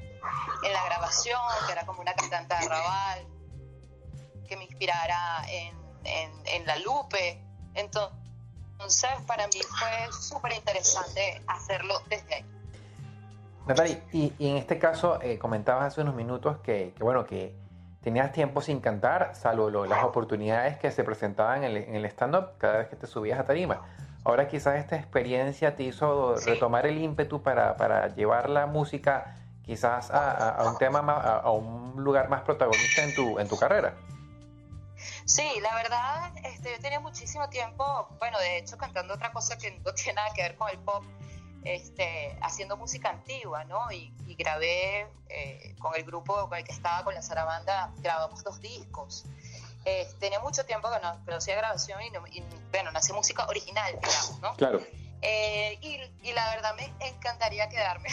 en 0.63 0.73
la 0.73 0.85
grabación, 0.85 1.41
que 1.67 1.73
era 1.73 1.85
como 1.87 2.03
una 2.03 2.15
cantante 2.15 2.55
de 2.55 2.67
arrabal, 2.67 3.27
que 4.49 4.57
me 4.57 4.63
inspirara 4.63 5.43
en, 5.49 5.77
en, 6.05 6.31
en 6.47 6.67
la 6.67 6.77
Lupe. 6.77 7.43
Entonces, 7.75 8.26
entonces, 8.77 9.09
para 9.27 9.47
mí 9.47 9.59
fue 9.63 10.13
súper 10.13 10.53
interesante 10.53 11.43
hacerlo 11.47 11.95
desde 12.11 12.35
ahí. 12.35 12.45
Natalie, 13.67 14.03
y, 14.13 14.33
en 14.39 14.59
este 14.59 14.79
caso 14.79 15.19
eh, 15.23 15.39
comentabas 15.39 15.87
hace 15.87 16.03
unos 16.03 16.15
minutos 16.15 16.59
que, 16.59 16.95
bueno, 17.01 17.25
que 17.25 17.57
tenías 18.03 18.33
tiempo 18.33 18.61
sin 18.61 18.81
cantar, 18.81 19.35
salvo 19.35 19.71
las 19.87 20.05
oportunidades 20.05 20.79
que 20.79 20.91
se 20.91 21.05
presentaban 21.05 21.65
en 21.65 21.97
el, 21.97 22.05
stand-up 22.05 22.59
cada 22.59 22.79
vez 22.79 22.89
que 22.89 22.97
te 22.97 23.07
subías 23.07 23.41
a 23.41 23.45
tarima. 23.45 23.81
Ahora 24.25 24.47
quizás 24.47 24.77
esta 24.77 24.97
experiencia 24.97 25.75
te 25.75 25.85
hizo 25.85 26.37
retomar 26.37 26.87
el 26.87 26.99
ímpetu 26.99 27.43
para, 27.43 27.79
para, 27.79 28.15
llevar 28.15 28.51
la 28.51 28.67
música 28.67 29.37
quizás 29.63 30.11
a, 30.13 30.63
un 30.71 30.77
tema, 30.77 30.99
a, 31.01 31.39
a, 31.39 31.51
un 31.51 31.95
lugar 31.97 32.29
más 32.29 32.43
protagonista 32.43 33.03
en 33.05 33.15
tu, 33.15 33.39
en 33.39 33.49
tu 33.49 33.57
carrera. 33.57 33.95
Sí, 35.25 35.61
la 35.61 35.75
verdad, 35.75 36.33
este, 36.45 36.73
yo 36.73 36.81
tenía 36.81 37.01
muchísimo 37.01 37.49
tiempo, 37.49 38.09
bueno, 38.19 38.39
de 38.39 38.59
hecho 38.59 38.77
cantando 38.77 39.15
otra 39.15 39.33
cosa 39.33 39.59
que 39.59 39.73
no 39.81 39.93
tiene 39.95 40.15
nada 40.15 40.33
que 40.35 40.43
ver 40.43 40.57
con 40.57 40.71
el 40.71 40.79
pop, 40.79 41.05
este, 41.65 42.39
haciendo 42.43 42.77
música 42.77 43.11
antigua, 43.11 43.65
¿no? 43.65 43.91
Y, 43.91 44.13
grabé 44.39 45.09
eh, 45.31 45.75
con 45.79 45.95
el 45.95 46.05
grupo 46.05 46.49
con 46.49 46.59
el 46.59 46.65
que 46.65 46.73
estaba, 46.73 47.03
con 47.03 47.15
la 47.15 47.23
Zarabanda, 47.23 47.91
grabamos 47.97 48.45
dos 48.45 48.61
discos. 48.61 49.25
Eh, 49.87 50.07
tenía 50.21 50.41
mucho 50.41 50.65
tiempo 50.67 50.91
que 50.91 51.01
no, 51.01 51.37
hacía 51.37 51.57
grabación 51.57 52.03
y, 52.03 52.11
bueno, 52.71 52.93
no 52.93 52.99
hacía 52.99 53.15
música 53.15 53.47
original, 53.47 53.99
digamos, 54.01 54.41
¿no? 54.41 54.55
Claro. 54.57 54.83
Eh, 55.23 55.79
y, 55.81 56.29
y, 56.29 56.33
la 56.33 56.51
verdad 56.51 56.75
me 56.77 56.93
encantaría 57.09 57.69
quedarme 57.69 58.11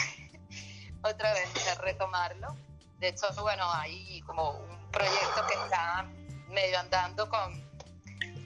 otra 1.02 1.32
vez, 1.34 1.78
retomarlo. 1.78 2.56
De 2.98 3.08
hecho, 3.08 3.26
bueno, 3.42 3.70
hay 3.70 4.20
como 4.22 4.52
un 4.52 4.90
proyecto 4.90 5.46
que 5.46 5.54
está 5.64 6.06
medio 6.54 6.78
andando 6.78 7.28
con, 7.28 7.62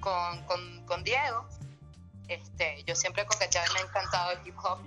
con, 0.01 0.87
con, 0.87 1.05
Diego. 1.05 1.47
Este, 2.27 2.83
yo 2.85 2.97
siempre 2.97 3.25
coqueteaba 3.27 3.67
y 3.69 3.73
me 3.75 3.81
ha 3.81 3.83
encantado 3.83 4.33
el 4.33 4.47
hip 4.47 4.57
hop. 4.63 4.81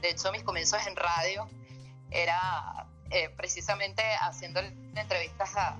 De 0.00 0.10
hecho, 0.10 0.30
mis 0.32 0.42
comienzos 0.42 0.86
en 0.86 0.96
radio 0.96 1.48
era 2.10 2.86
eh, 3.10 3.30
precisamente 3.30 4.02
haciendo 4.20 4.60
entrevistas 4.60 5.56
a, 5.56 5.76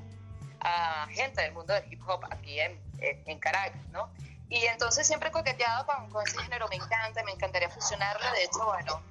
a 0.61 1.07
gente 1.11 1.43
del 1.43 1.53
mundo 1.53 1.75
del 1.75 1.93
hip 1.93 2.01
hop 2.09 2.25
aquí 2.31 2.59
en, 2.59 2.81
en 2.99 3.39
Caracas, 3.39 3.87
¿no? 3.91 4.11
Y 4.51 4.65
entonces 4.65 5.07
siempre 5.07 5.29
he 5.29 5.33
coqueteado 5.33 5.85
con, 5.87 6.11
con, 6.11 6.27
ese 6.27 6.39
género, 6.39 6.69
me 6.69 6.77
encanta, 6.77 7.23
me 7.23 7.33
encantaría 7.33 7.69
fusionarlo. 7.69 8.31
De 8.33 8.45
hecho, 8.45 8.65
bueno, 8.65 9.03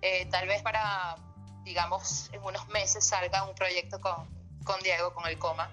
eh, 0.00 0.26
tal 0.30 0.48
vez 0.48 0.62
para, 0.62 1.16
digamos, 1.64 2.30
en 2.32 2.42
unos 2.42 2.66
meses 2.68 3.06
salga 3.06 3.44
un 3.44 3.54
proyecto 3.54 4.00
con, 4.00 4.26
con 4.64 4.80
Diego, 4.80 5.12
con 5.12 5.26
el 5.26 5.38
coma, 5.38 5.70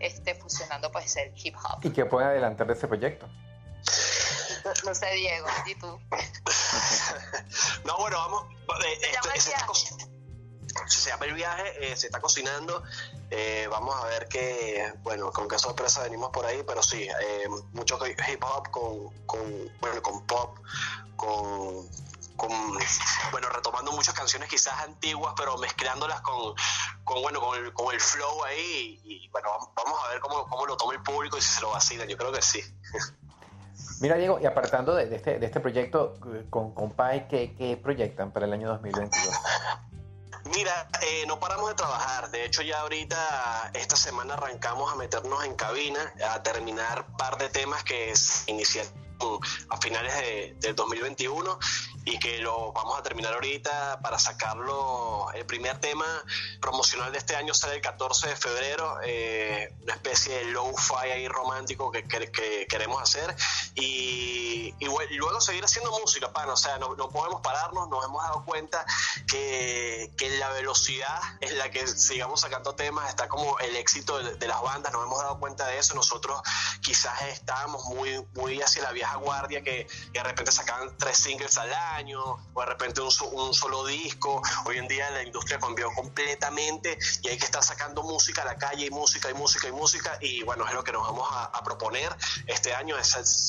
este, 0.00 0.34
fusionando 0.34 0.90
pues 0.90 1.16
el 1.16 1.32
hip 1.36 1.56
hop. 1.56 1.80
¿Y 1.82 1.90
qué 1.90 2.04
puede 2.04 2.26
adelantar 2.26 2.66
de 2.66 2.74
ese 2.74 2.86
proyecto? 2.86 3.28
No, 4.84 4.94
sé, 4.94 5.06
Diego, 5.12 5.46
¿y 5.66 5.74
tú? 5.76 5.86
no, 7.84 7.96
bueno, 7.98 8.16
vamos. 8.16 8.46
Eh, 8.84 9.12
se 10.86 11.10
llama 11.10 11.26
el 11.26 11.34
viaje, 11.34 11.92
eh, 11.92 11.96
se 11.96 12.06
está 12.06 12.20
cocinando. 12.20 12.82
Eh, 13.30 13.66
vamos 13.70 13.94
a 13.96 14.06
ver 14.06 14.28
qué, 14.28 14.92
bueno, 15.02 15.32
con 15.32 15.48
qué 15.48 15.58
sorpresa 15.58 16.02
venimos 16.02 16.30
por 16.30 16.46
ahí, 16.46 16.62
pero 16.66 16.82
sí, 16.82 17.02
eh, 17.02 17.48
mucho 17.72 17.98
hip 18.06 18.42
hop 18.44 18.70
con, 18.70 19.10
con, 19.26 19.72
bueno, 19.80 20.02
con 20.02 20.26
pop, 20.26 20.58
con, 21.16 21.88
con, 22.36 22.50
bueno, 23.32 23.48
retomando 23.50 23.92
muchas 23.92 24.14
canciones 24.14 24.48
quizás 24.48 24.80
antiguas, 24.80 25.34
pero 25.36 25.56
mezclándolas 25.58 26.20
con, 26.20 26.54
con 27.04 27.22
bueno, 27.22 27.40
con 27.40 27.58
el, 27.58 27.72
con 27.72 27.94
el 27.94 28.00
flow 28.00 28.44
ahí 28.44 29.00
y, 29.04 29.28
bueno, 29.30 29.50
vamos 29.74 29.98
a 30.04 30.08
ver 30.10 30.20
cómo, 30.20 30.46
cómo 30.46 30.66
lo 30.66 30.76
toma 30.76 30.94
el 30.94 31.02
público 31.02 31.38
y 31.38 31.40
si 31.40 31.48
se 31.48 31.60
lo 31.60 31.70
vacilan, 31.70 32.08
yo 32.08 32.16
creo 32.16 32.32
que 32.32 32.42
sí. 32.42 32.62
Mira, 34.00 34.16
Diego, 34.16 34.38
y 34.40 34.46
apartando 34.46 34.94
de, 34.94 35.14
este, 35.14 35.38
de 35.38 35.46
este 35.46 35.60
proyecto 35.60 36.18
con, 36.50 36.74
con 36.74 36.90
Pai, 36.92 37.28
¿qué, 37.28 37.54
¿qué 37.56 37.76
proyectan 37.76 38.30
para 38.30 38.46
el 38.46 38.52
año 38.52 38.68
2022? 38.68 39.34
Mira, 40.54 40.88
eh, 41.02 41.24
no 41.26 41.40
paramos 41.40 41.68
de 41.70 41.74
trabajar. 41.74 42.30
De 42.30 42.44
hecho, 42.44 42.62
ya 42.62 42.80
ahorita, 42.80 43.70
esta 43.74 43.96
semana 43.96 44.34
arrancamos 44.34 44.92
a 44.92 44.96
meternos 44.96 45.44
en 45.44 45.54
cabina, 45.54 46.12
a 46.30 46.42
terminar 46.42 47.06
un 47.08 47.16
par 47.16 47.36
de 47.38 47.48
temas 47.48 47.82
que 47.84 48.12
iniciaron 48.46 48.92
a 49.70 49.76
finales 49.78 50.14
de, 50.14 50.56
del 50.60 50.74
2021 50.74 51.58
y 52.06 52.20
que 52.20 52.38
lo 52.38 52.72
vamos 52.72 52.96
a 53.00 53.02
terminar 53.02 53.34
ahorita 53.34 53.98
para 54.00 54.16
sacarlo. 54.16 55.26
El 55.34 55.44
primer 55.44 55.78
tema 55.80 56.06
promocional 56.60 57.10
de 57.10 57.18
este 57.18 57.34
año 57.34 57.52
sale 57.52 57.74
el 57.74 57.80
14 57.80 58.28
de 58.28 58.36
febrero, 58.36 58.98
eh, 59.04 59.74
una 59.82 59.94
especie 59.94 60.36
de 60.36 60.44
low-fi 60.44 61.10
ahí 61.10 61.26
romántico 61.26 61.90
que, 61.90 62.04
que, 62.04 62.66
queremos 62.68 63.02
hacer 63.02 63.34
y, 63.74 64.72
y, 64.78 65.16
luego 65.16 65.40
seguir 65.40 65.64
haciendo 65.64 65.90
música, 65.98 66.32
pan. 66.32 66.48
O 66.48 66.56
sea, 66.56 66.78
no, 66.78 66.94
no, 66.94 67.10
podemos 67.10 67.40
pararnos, 67.40 67.88
nos 67.88 68.04
hemos 68.04 68.22
dado 68.22 68.44
cuenta 68.44 68.86
que, 69.26 70.12
que, 70.16 70.30
la 70.38 70.50
velocidad 70.50 71.18
en 71.40 71.58
la 71.58 71.72
que 71.72 71.88
sigamos 71.88 72.40
sacando 72.40 72.76
temas 72.76 73.08
está 73.08 73.26
como 73.26 73.58
el 73.58 73.74
éxito 73.74 74.22
de, 74.22 74.46
las 74.46 74.62
bandas, 74.62 74.92
nos 74.92 75.02
hemos 75.02 75.20
dado 75.22 75.40
cuenta 75.40 75.66
de 75.66 75.78
eso. 75.78 75.94
Nosotros 75.96 76.40
quizás 76.82 77.20
estábamos 77.22 77.84
muy, 77.86 78.24
muy 78.34 78.62
hacia 78.62 78.82
la 78.82 78.92
vieja 78.92 79.16
guardia 79.16 79.64
que, 79.64 79.88
que 80.12 80.18
de 80.20 80.22
repente 80.22 80.52
sacaban 80.52 80.96
tres 80.96 81.18
singles 81.18 81.58
al 81.58 81.74
año 81.74 81.95
o 82.14 82.60
de 82.60 82.66
repente 82.66 83.00
un, 83.00 83.10
un, 83.32 83.54
solo 83.54 83.86
disco. 83.86 84.42
Hoy 84.66 84.76
en 84.76 84.86
día 84.86 85.10
la 85.10 85.22
industria 85.22 85.58
cambió 85.58 85.90
completamente 85.92 86.98
y 87.22 87.28
hay 87.28 87.38
que 87.38 87.46
estar 87.46 87.62
sacando 87.62 88.02
música 88.02 88.42
a 88.42 88.44
la 88.44 88.56
calle 88.56 88.86
y 88.86 88.90
música 88.90 89.30
y 89.30 89.34
música 89.34 89.68
y 89.68 89.72
música. 89.72 90.18
Y 90.20 90.42
bueno, 90.42 90.66
es 90.66 90.74
lo 90.74 90.84
que 90.84 90.92
nos 90.92 91.02
vamos 91.02 91.26
a, 91.30 91.62
proponer 91.64 92.14
este 92.46 92.74
año, 92.74 92.96
es 92.96 93.08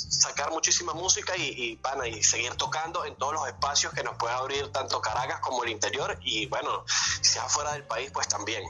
sacar 0.10 0.50
muchísima 0.52 0.94
música 0.94 1.36
y, 1.38 1.44
y, 1.44 1.82
y 2.10 2.24
seguir 2.24 2.56
tocando 2.56 3.06
en 3.06 3.16
todos 3.16 3.34
los 3.34 3.48
espacios 3.48 3.94
que 3.94 4.02
nos 4.02 4.16
puede 4.16 4.34
abrir 4.34 4.72
tanto 4.72 5.02
Caracas 5.02 5.40
como 5.42 5.64
el 5.64 5.70
interior. 5.70 6.18
Y 6.22 6.48
bueno, 6.48 6.86
si 7.22 7.34
sea 7.34 7.44
fuera 7.44 7.74
del 7.74 7.84
país, 7.84 8.10
pues 8.12 8.28
también. 8.28 8.64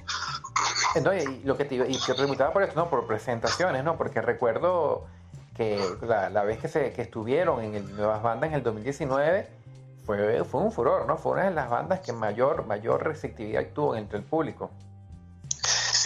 Entonces, 0.95 1.29
y 1.29 1.43
lo 1.43 1.55
que 1.55 1.65
te, 1.65 1.75
y 1.75 1.99
te 1.99 2.13
preguntaba 2.15 2.51
por 2.51 2.63
esto, 2.63 2.75
¿no? 2.75 2.89
Por 2.89 3.05
presentaciones, 3.05 3.83
¿no? 3.83 3.95
Porque 3.95 4.21
recuerdo 4.21 5.05
que 5.57 5.83
la, 6.01 6.29
la, 6.29 6.43
vez 6.43 6.59
que, 6.59 6.67
se, 6.67 6.93
que 6.93 7.01
estuvieron 7.01 7.63
en 7.63 7.75
el 7.75 7.95
Nuevas 7.95 8.21
Bandas 8.21 8.49
en 8.49 8.53
el 8.53 8.63
2019, 8.63 9.47
fue, 10.07 10.43
fue 10.45 10.61
un 10.61 10.71
furor, 10.71 11.05
¿no? 11.05 11.17
Fue 11.17 11.33
una 11.33 11.43
de 11.43 11.51
las 11.51 11.69
bandas 11.69 11.99
que 11.99 12.13
mayor, 12.13 12.65
mayor 12.65 13.03
receptividad 13.03 13.67
tuvo 13.73 13.95
entre 13.95 14.17
el 14.17 14.23
público. 14.23 14.71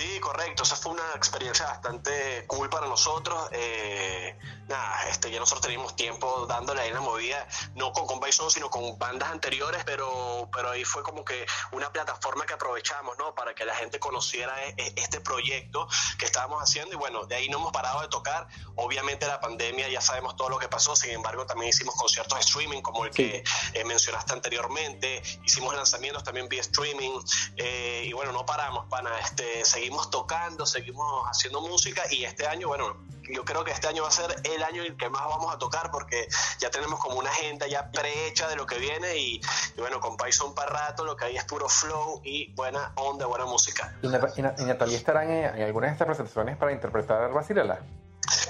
Sí, 0.01 0.19
correcto. 0.19 0.63
Esa 0.63 0.75
fue 0.75 0.93
una 0.93 1.13
experiencia 1.15 1.63
bastante 1.67 2.43
cool 2.47 2.69
para 2.71 2.87
nosotros. 2.87 3.49
Eh, 3.51 4.35
nada, 4.67 5.07
este, 5.09 5.29
ya 5.29 5.39
nosotros 5.39 5.61
teníamos 5.61 5.95
tiempo 5.95 6.47
dándole 6.47 6.81
ahí 6.81 6.91
la 6.91 7.01
movida, 7.01 7.47
no 7.75 7.91
con, 7.93 8.07
con 8.07 8.19
Bison, 8.19 8.49
sino 8.49 8.71
con 8.71 8.97
bandas 8.97 9.29
anteriores, 9.29 9.83
pero, 9.85 10.49
pero 10.51 10.71
ahí 10.71 10.85
fue 10.85 11.03
como 11.03 11.23
que 11.23 11.45
una 11.71 11.91
plataforma 11.91 12.47
que 12.47 12.53
aprovechamos, 12.53 13.15
¿no? 13.19 13.35
Para 13.35 13.53
que 13.53 13.63
la 13.63 13.75
gente 13.75 13.99
conociera 13.99 14.65
e, 14.65 14.73
e, 14.75 14.93
este 14.95 15.21
proyecto 15.21 15.87
que 16.17 16.25
estábamos 16.25 16.63
haciendo. 16.63 16.95
Y 16.95 16.97
bueno, 16.97 17.27
de 17.27 17.35
ahí 17.35 17.47
no 17.49 17.59
hemos 17.59 17.71
parado 17.71 18.01
de 18.01 18.07
tocar. 18.07 18.47
Obviamente 18.77 19.27
la 19.27 19.39
pandemia, 19.39 19.87
ya 19.87 20.01
sabemos 20.01 20.35
todo 20.35 20.49
lo 20.49 20.57
que 20.57 20.67
pasó. 20.67 20.95
Sin 20.95 21.11
embargo, 21.11 21.45
también 21.45 21.69
hicimos 21.69 21.93
conciertos 21.93 22.39
de 22.39 22.41
streaming, 22.41 22.81
como 22.81 23.05
el 23.05 23.11
que 23.11 23.43
eh, 23.73 23.83
mencionaste 23.85 24.33
anteriormente. 24.33 25.21
Hicimos 25.45 25.75
lanzamientos 25.75 26.23
también 26.23 26.49
vía 26.49 26.61
streaming. 26.61 27.19
Eh, 27.57 28.05
y 28.07 28.13
bueno, 28.13 28.31
no 28.31 28.47
paramos, 28.47 28.87
pana. 28.89 29.11
Este, 29.19 29.63
seguimos 29.63 29.90
tocando, 30.09 30.65
seguimos 30.65 31.25
haciendo 31.27 31.61
música. 31.61 32.03
Y 32.11 32.23
este 32.23 32.47
año, 32.47 32.67
bueno, 32.67 32.97
yo 33.29 33.45
creo 33.45 33.63
que 33.63 33.71
este 33.71 33.87
año 33.87 34.03
va 34.03 34.09
a 34.09 34.11
ser 34.11 34.35
el 34.43 34.63
año 34.63 34.83
en 34.83 34.91
el 34.91 34.97
que 34.97 35.09
más 35.09 35.23
vamos 35.23 35.53
a 35.53 35.57
tocar 35.57 35.91
porque 35.91 36.27
ya 36.59 36.69
tenemos 36.69 36.99
como 36.99 37.17
una 37.17 37.29
agenda 37.29 37.67
ya 37.67 37.91
prehecha 37.91 38.47
de 38.47 38.55
lo 38.55 38.65
que 38.65 38.77
viene 38.77 39.17
y, 39.17 39.41
bueno, 39.77 39.99
con 39.99 40.17
Python 40.17 40.53
para 40.53 40.71
rato 40.71 41.05
lo 41.05 41.15
que 41.15 41.25
hay 41.25 41.37
es 41.37 41.43
puro 41.45 41.67
flow 41.69 42.21
y 42.23 42.53
buena 42.53 42.93
onda, 42.95 43.25
buena 43.25 43.45
música. 43.45 43.93
¿Y, 44.01 44.07
Natalia 44.07 44.97
estarán 44.97 45.29
en, 45.29 45.61
algunas 45.63 45.89
de 45.89 45.93
estas 45.93 46.07
presentaciones 46.07 46.57
para 46.57 46.71
interpretar 46.71 47.31
Basilela? 47.31 47.79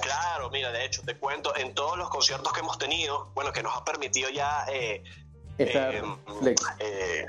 Claro, 0.01 0.49
mira, 0.49 0.71
de 0.71 0.85
hecho, 0.85 1.01
te 1.03 1.17
cuento, 1.17 1.55
en 1.55 1.73
todos 1.73 1.97
los 1.97 2.09
conciertos 2.09 2.51
que 2.53 2.59
hemos 2.59 2.77
tenido, 2.77 3.31
bueno, 3.33 3.51
que 3.51 3.63
nos 3.63 3.75
ha 3.75 3.83
permitido 3.83 4.29
ya... 4.29 4.65
Eh, 4.69 5.03
eh, 5.57 6.03
eh, 6.79 7.25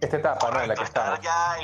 esta 0.00 0.16
etapa, 0.16 0.50
¿no? 0.50 0.60
En 0.60 0.68
la 0.68 0.74
que 0.74 0.84
está. 0.84 1.20
Ya 1.20 1.56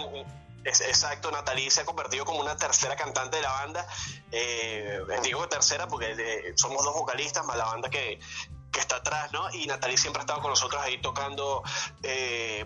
exacto, 0.64 1.30
Natalie 1.30 1.70
se 1.70 1.80
ha 1.80 1.84
convertido 1.84 2.24
como 2.24 2.40
una 2.40 2.56
tercera 2.56 2.96
cantante 2.96 3.36
de 3.36 3.42
la 3.42 3.52
banda. 3.52 3.86
Eh, 4.30 5.00
digo 5.22 5.48
tercera 5.48 5.88
porque 5.88 6.14
eh, 6.16 6.52
somos 6.56 6.84
dos 6.84 6.94
vocalistas 6.94 7.44
más 7.44 7.56
la 7.56 7.66
banda 7.66 7.90
que, 7.90 8.20
está 8.78 8.96
atrás, 8.96 9.30
¿no? 9.32 9.52
Y 9.52 9.66
Natalie 9.66 9.98
siempre 9.98 10.20
ha 10.20 10.22
estado 10.22 10.40
con 10.40 10.50
nosotros 10.50 10.80
ahí 10.80 10.98
tocando 10.98 11.62
eh, 12.02 12.64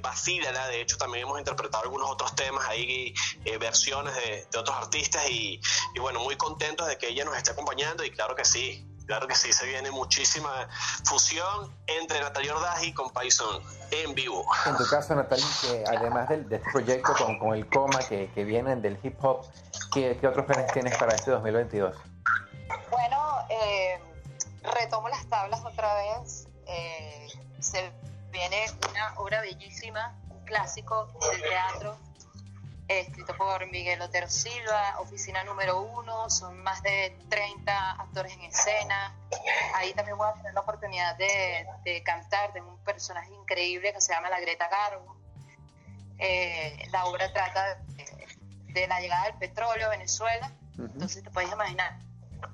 De 0.70 0.80
hecho, 0.80 0.96
también 0.96 1.24
hemos 1.24 1.38
interpretado 1.38 1.82
algunos 1.82 2.08
otros 2.08 2.34
temas 2.36 2.64
ahí, 2.68 3.12
eh, 3.44 3.58
versiones 3.58 4.14
de, 4.14 4.46
otros 4.56 4.76
artistas. 4.76 5.28
Y, 5.28 5.60
y 5.94 5.98
bueno, 5.98 6.20
muy 6.20 6.36
contentos 6.36 6.86
de 6.86 6.96
que 6.96 7.08
ella 7.08 7.24
nos 7.24 7.36
esté 7.36 7.50
acompañando. 7.50 8.04
Y 8.04 8.12
claro 8.12 8.36
que 8.36 8.44
sí, 8.44 8.85
Claro 9.06 9.28
que 9.28 9.36
sí, 9.36 9.52
se 9.52 9.66
viene 9.66 9.90
muchísima 9.90 10.68
fusión 11.04 11.72
entre 11.86 12.20
Natalia 12.20 12.56
Ordaz 12.56 12.82
y 12.82 12.92
con 12.92 13.10
Paison 13.10 13.62
en 13.92 14.14
vivo. 14.14 14.44
En 14.66 14.76
tu 14.76 14.84
caso, 14.86 15.14
Natalia, 15.14 15.46
que 15.60 15.84
además 15.86 16.28
de, 16.28 16.36
este 16.40 16.58
proyecto 16.72 17.14
con, 17.14 17.38
con, 17.38 17.54
el 17.54 17.68
coma 17.68 18.00
que, 18.08 18.30
que, 18.34 18.44
vienen 18.44 18.82
del 18.82 18.98
hip 19.02 19.16
hop, 19.24 19.46
¿qué, 19.92 20.18
qué 20.20 20.26
otros 20.26 20.44
planes 20.46 20.72
tienes 20.72 20.96
para 20.98 21.14
este 21.14 21.30
2022? 21.30 21.96
Bueno, 22.90 23.46
eh, 23.48 24.00
retomo 24.74 25.08
las 25.08 25.24
tablas 25.28 25.64
otra 25.64 25.94
vez. 25.94 26.48
Eh, 26.66 27.28
se 27.60 27.92
viene 28.30 28.66
una 28.90 29.14
obra 29.18 29.40
bellísima, 29.40 30.18
un 30.30 30.44
clásico 30.44 31.06
del 31.30 31.42
teatro 31.42 31.96
escrito 32.88 33.36
por 33.36 33.66
Miguel 33.70 34.00
Otero 34.00 34.28
Silva, 34.28 34.96
oficina 35.00 35.42
número 35.44 35.80
uno, 35.80 36.30
son 36.30 36.62
más 36.62 36.82
de 36.82 37.16
30 37.28 37.92
actores 37.92 38.32
en 38.34 38.42
escena. 38.42 39.14
Ahí 39.74 39.92
también 39.94 40.16
voy 40.16 40.28
a 40.28 40.34
tener 40.34 40.54
la 40.54 40.60
oportunidad 40.60 41.16
de, 41.16 42.02
cantar 42.04 42.52
de 42.52 42.60
un 42.60 42.78
personaje 42.84 43.32
increíble 43.34 43.92
que 43.92 44.00
se 44.00 44.12
llama 44.12 44.30
la 44.30 44.40
Greta 44.40 44.68
Garbo. 44.68 45.16
Eh, 46.18 46.86
la 46.92 47.06
obra 47.06 47.32
trata 47.32 47.78
de, 48.68 48.86
la 48.86 49.00
llegada 49.00 49.24
del 49.24 49.34
petróleo 49.34 49.86
a 49.86 49.90
Venezuela, 49.90 50.52
entonces 50.78 51.22
te 51.22 51.30
puedes 51.30 51.50
imaginar 51.50 51.98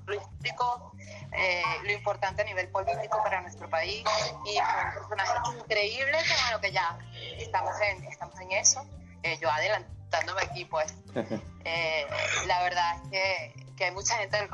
lo, 0.05 0.93
eh, 1.31 1.63
lo 1.83 1.91
importante 1.91 2.41
a 2.41 2.45
nivel 2.45 2.69
político 2.69 3.21
para 3.23 3.41
nuestro 3.41 3.69
país 3.69 4.03
y 4.45 4.57
un 4.57 4.93
personaje 4.93 5.57
increíble 5.59 6.17
que 6.23 6.33
bueno 6.43 6.61
que 6.61 6.71
ya 6.71 6.97
estamos 7.37 7.73
en, 7.81 8.03
estamos 8.05 8.39
en 8.39 8.51
eso. 8.53 8.85
Eh, 9.23 9.37
yo 9.41 9.49
adelanto 10.17 10.45
aquí, 10.45 10.65
pues. 10.65 10.93
Eh, 11.65 12.05
la 12.45 12.61
verdad 12.61 12.97
es 12.97 13.09
que, 13.09 13.65
que, 13.77 13.85
hay 13.85 13.91
mucha 13.91 14.17
gente 14.17 14.35
del 14.35 14.49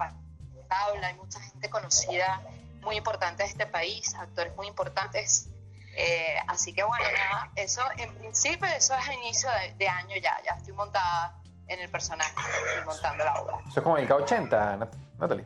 habla, 0.69 1.07
hay 1.07 1.15
mucha 1.15 1.39
gente 1.39 1.67
conocida, 1.67 2.39
muy 2.81 2.97
importante 2.97 3.41
de 3.41 3.49
este 3.49 3.65
país, 3.65 4.13
actores 4.13 4.55
muy 4.55 4.67
importantes. 4.67 5.49
Eh, 5.95 6.35
así 6.47 6.73
que 6.73 6.83
bueno, 6.83 7.05
nada, 7.11 7.51
eso 7.55 7.81
en 7.97 8.13
principio, 8.15 8.67
eso 8.67 8.93
es 8.93 9.07
a 9.07 9.13
inicio 9.13 9.49
de, 9.77 9.87
año 9.87 10.15
ya, 10.21 10.39
ya 10.45 10.51
estoy 10.53 10.73
montada 10.73 11.35
en 11.67 11.79
el 11.79 11.89
personaje, 11.89 12.31
estoy 12.67 12.85
montando 12.85 13.25
la 13.25 13.41
obra. 13.41 13.57
Eso 13.67 13.79
es 13.79 13.83
como 13.83 13.97
el 13.97 14.07
K80, 14.07 14.89
Natalie. 15.17 15.45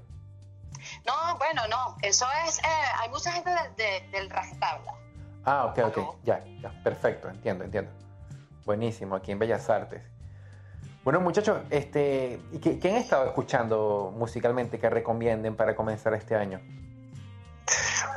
No, 1.05 1.37
bueno, 1.37 1.65
no, 1.69 1.97
eso 2.01 2.25
es, 2.45 2.59
eh, 2.59 2.63
hay 2.99 3.09
mucha 3.09 3.31
gente 3.31 3.49
de, 3.77 4.07
del 4.11 4.29
rajatabla. 4.29 4.93
Ah, 5.45 5.65
ok, 5.65 5.79
ok, 5.85 6.17
ya, 6.23 6.43
ya, 6.61 6.69
perfecto, 6.83 7.29
entiendo, 7.29 7.63
entiendo. 7.63 7.91
Buenísimo, 8.65 9.15
aquí 9.15 9.31
en 9.31 9.39
Bellas 9.39 9.69
Artes. 9.69 10.01
Bueno, 11.03 11.19
muchachos, 11.19 11.61
este, 11.69 12.39
¿qué, 12.61 12.79
¿qué 12.79 12.89
han 12.89 12.95
estado 12.95 13.25
escuchando 13.25 14.13
musicalmente 14.15 14.79
que 14.79 14.89
recomienden 14.89 15.55
para 15.55 15.75
comenzar 15.75 16.13
este 16.13 16.35
año? 16.35 16.61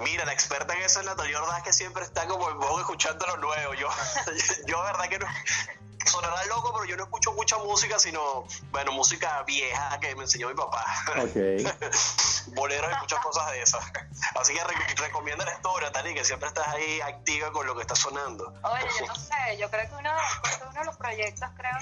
Mira, 0.04 0.24
la 0.24 0.32
experta 0.32 0.74
en 0.74 0.82
eso 0.82 1.00
es 1.00 1.06
Natalia 1.06 1.42
Ordaz, 1.42 1.62
que 1.62 1.72
siempre 1.72 2.04
está 2.04 2.26
como 2.26 2.48
en 2.50 2.58
voz 2.58 2.80
escuchando 2.80 3.26
lo 3.26 3.36
nuevo. 3.38 3.74
Yo, 3.74 3.88
yo, 4.66 4.82
verdad 4.82 5.08
que 5.08 5.18
no, 5.18 5.26
sonará 6.04 6.44
loco, 6.46 6.72
pero 6.74 6.84
yo 6.84 6.96
no 6.96 7.04
escucho 7.04 7.32
mucha 7.32 7.58
música, 7.58 7.98
sino, 7.98 8.44
bueno, 8.70 8.92
música 8.92 9.42
vieja 9.44 9.98
que 10.00 10.14
me 10.14 10.22
enseñó 10.22 10.48
mi 10.48 10.54
papá. 10.54 10.84
Okay. 11.24 11.64
Boleros 12.54 12.90
y 12.92 13.00
muchas 13.00 13.20
cosas 13.20 13.50
de 13.52 13.62
esas. 13.62 13.84
Así 14.40 14.54
que 14.54 14.62
recomiendo 15.02 15.44
la 15.44 15.52
historia, 15.52 15.90
Tani, 15.92 16.14
que 16.14 16.24
siempre 16.24 16.48
estás 16.48 16.68
ahí 16.68 17.00
activa 17.00 17.50
con 17.52 17.66
lo 17.66 17.74
que 17.74 17.82
está 17.82 17.94
sonando. 17.94 18.52
Oye, 18.62 18.86
yo 19.00 19.06
no 19.06 19.14
sé, 19.14 19.56
yo 19.58 19.70
creo 19.70 19.88
que 19.88 19.94
uno, 19.96 20.10
uno 20.70 20.80
de 20.80 20.84
los 20.84 20.96
proyectos 20.96 21.48
creo 21.56 21.72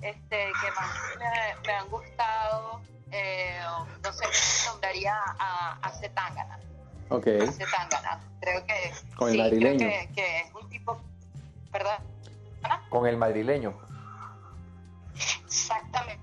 que, 0.00 0.08
este, 0.08 0.52
que 0.60 0.70
más 0.72 1.60
me, 1.64 1.72
han 1.72 1.88
gustado, 1.88 2.80
eh, 3.10 3.60
no 4.02 4.12
sé, 4.12 4.26
nombraría 4.66 5.14
a, 5.38 5.78
a 5.82 5.90
Zetangana. 5.92 6.58
Ok. 7.08 7.26
A 7.26 7.52
Zetangana. 7.52 8.20
Creo 8.40 8.64
que, 8.66 8.92
Con 9.16 9.30
el 9.30 9.38
madrileño. 9.38 9.78
Creo 9.78 10.08
que, 10.08 10.14
que 10.14 10.40
es 10.40 10.54
un 10.54 10.68
tipo, 10.68 11.00
¿verdad? 11.72 11.98
Con 12.90 13.06
el 13.06 13.16
madrileño. 13.16 13.74
Exactamente, 15.44 16.22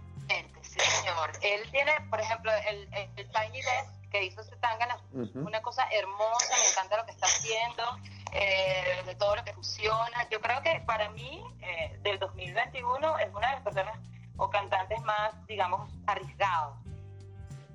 señor. 1.16 1.32
Él 1.42 1.72
tiene, 1.72 1.92
por 2.10 2.20
ejemplo, 2.20 2.52
el, 2.70 2.90
el, 2.94 3.30
Tiny 3.32 3.62
Desk 3.62 4.10
que 4.12 4.24
hizo 4.24 4.44
Zetangana, 4.44 4.98
una 5.36 5.62
cosa 5.62 5.84
hermosa, 5.92 6.54
me 6.62 6.70
encanta 6.72 6.98
lo 6.98 7.06
que 7.06 7.12
está 7.12 7.26
haciendo, 7.26 7.84
eh, 8.32 9.04
de 9.06 9.16
todo 9.16 9.36
lo 9.36 9.44
que 9.44 9.54
funciona. 9.54 10.28
Yo 10.30 10.40
creo 10.40 10.62
que 10.62 10.82
para 10.86 11.10
mí, 11.10 11.44
eh, 11.62 12.00
del 12.02 12.20
2021, 12.20 13.20
es 13.20 13.34
una 13.34 13.48
de 13.48 13.54
las 13.56 13.64
personas 13.64 14.00
o 14.38 14.50
cantantes 14.50 15.02
más, 15.02 15.34
digamos, 15.48 15.90
arriesgados. 16.08 16.78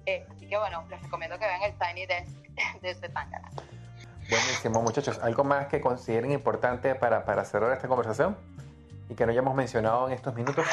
Eh, 0.06 0.26
así 0.30 0.48
que 0.48 0.56
bueno, 0.56 0.84
les 0.88 1.02
recomiendo 1.02 1.38
que 1.38 1.46
vean 1.46 1.62
el 1.62 1.78
Tiny 1.78 2.06
Desk 2.06 2.30
de 2.80 2.94
Zetangana. 2.94 3.50
Buenísimo, 4.30 4.80
muchachos. 4.80 5.18
¿Algo 5.22 5.44
más 5.44 5.66
que 5.66 5.80
consideren 5.80 6.30
importante 6.30 6.94
para, 6.94 7.24
para 7.24 7.44
cerrar 7.44 7.72
esta 7.72 7.88
conversación 7.88 8.36
y 9.08 9.14
que 9.14 9.26
no 9.26 9.32
hayamos 9.32 9.54
mencionado 9.54 10.06
en 10.06 10.14
estos 10.14 10.34
minutos? 10.34 10.64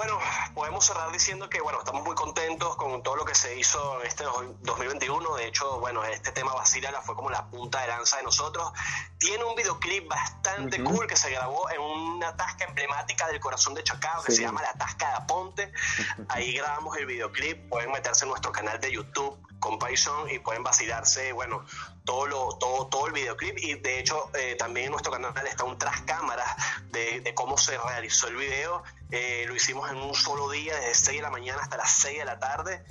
Bueno, 0.00 0.18
podemos 0.54 0.86
cerrar 0.86 1.12
diciendo 1.12 1.50
que 1.50 1.60
bueno, 1.60 1.78
estamos 1.78 2.02
muy 2.02 2.14
contentos 2.14 2.74
con 2.76 3.02
todo 3.02 3.16
lo 3.16 3.26
que 3.26 3.34
se 3.34 3.58
hizo 3.58 4.00
en 4.00 4.06
este 4.06 4.24
2021. 4.24 5.36
De 5.36 5.46
hecho, 5.46 5.78
bueno, 5.78 6.02
este 6.06 6.32
tema 6.32 6.54
Basílala 6.54 7.02
fue 7.02 7.14
como 7.14 7.28
la 7.28 7.50
punta 7.50 7.82
de 7.82 7.88
lanza 7.88 8.16
de 8.16 8.22
nosotros. 8.22 8.72
Tiene 9.18 9.44
un 9.44 9.54
videoclip 9.54 10.08
bastante 10.08 10.82
cool 10.82 11.06
que 11.06 11.18
se 11.18 11.30
grabó 11.30 11.68
en 11.68 11.82
una 11.82 12.34
tasca 12.34 12.64
emblemática 12.64 13.26
del 13.26 13.40
corazón 13.40 13.74
de 13.74 13.84
Chacao 13.84 14.22
que 14.22 14.32
se 14.32 14.40
llama 14.40 14.62
La 14.62 14.72
Tasca 14.72 15.06
de 15.06 15.16
Aponte. 15.16 15.70
Ahí 16.30 16.54
grabamos 16.54 16.96
el 16.96 17.04
videoclip. 17.04 17.68
Pueden 17.68 17.92
meterse 17.92 18.24
en 18.24 18.30
nuestro 18.30 18.52
canal 18.52 18.80
de 18.80 18.92
YouTube 18.92 19.38
con 19.58 19.78
Python 19.78 20.30
y 20.30 20.38
pueden 20.38 20.62
vacilarse, 20.62 21.32
bueno, 21.32 21.62
todo, 22.10 22.26
lo, 22.26 22.48
todo, 22.58 22.88
todo 22.88 23.06
el 23.06 23.12
videoclip 23.12 23.56
y 23.58 23.74
de 23.74 24.00
hecho 24.00 24.32
eh, 24.34 24.56
también 24.58 24.86
en 24.86 24.90
nuestro 24.90 25.12
canal 25.12 25.32
está 25.46 25.62
un 25.62 25.78
tras 25.78 26.00
cámaras 26.00 26.56
de, 26.90 27.20
de 27.20 27.34
cómo 27.34 27.56
se 27.56 27.78
realizó 27.78 28.26
el 28.26 28.34
video. 28.34 28.82
Eh, 29.12 29.44
lo 29.46 29.54
hicimos 29.54 29.88
en 29.92 29.96
un 29.98 30.12
solo 30.12 30.50
día, 30.50 30.74
desde 30.74 30.94
6 30.94 31.18
de 31.18 31.22
la 31.22 31.30
mañana 31.30 31.62
hasta 31.62 31.76
las 31.76 31.88
6 31.92 32.18
de 32.18 32.24
la 32.24 32.40
tarde. 32.40 32.84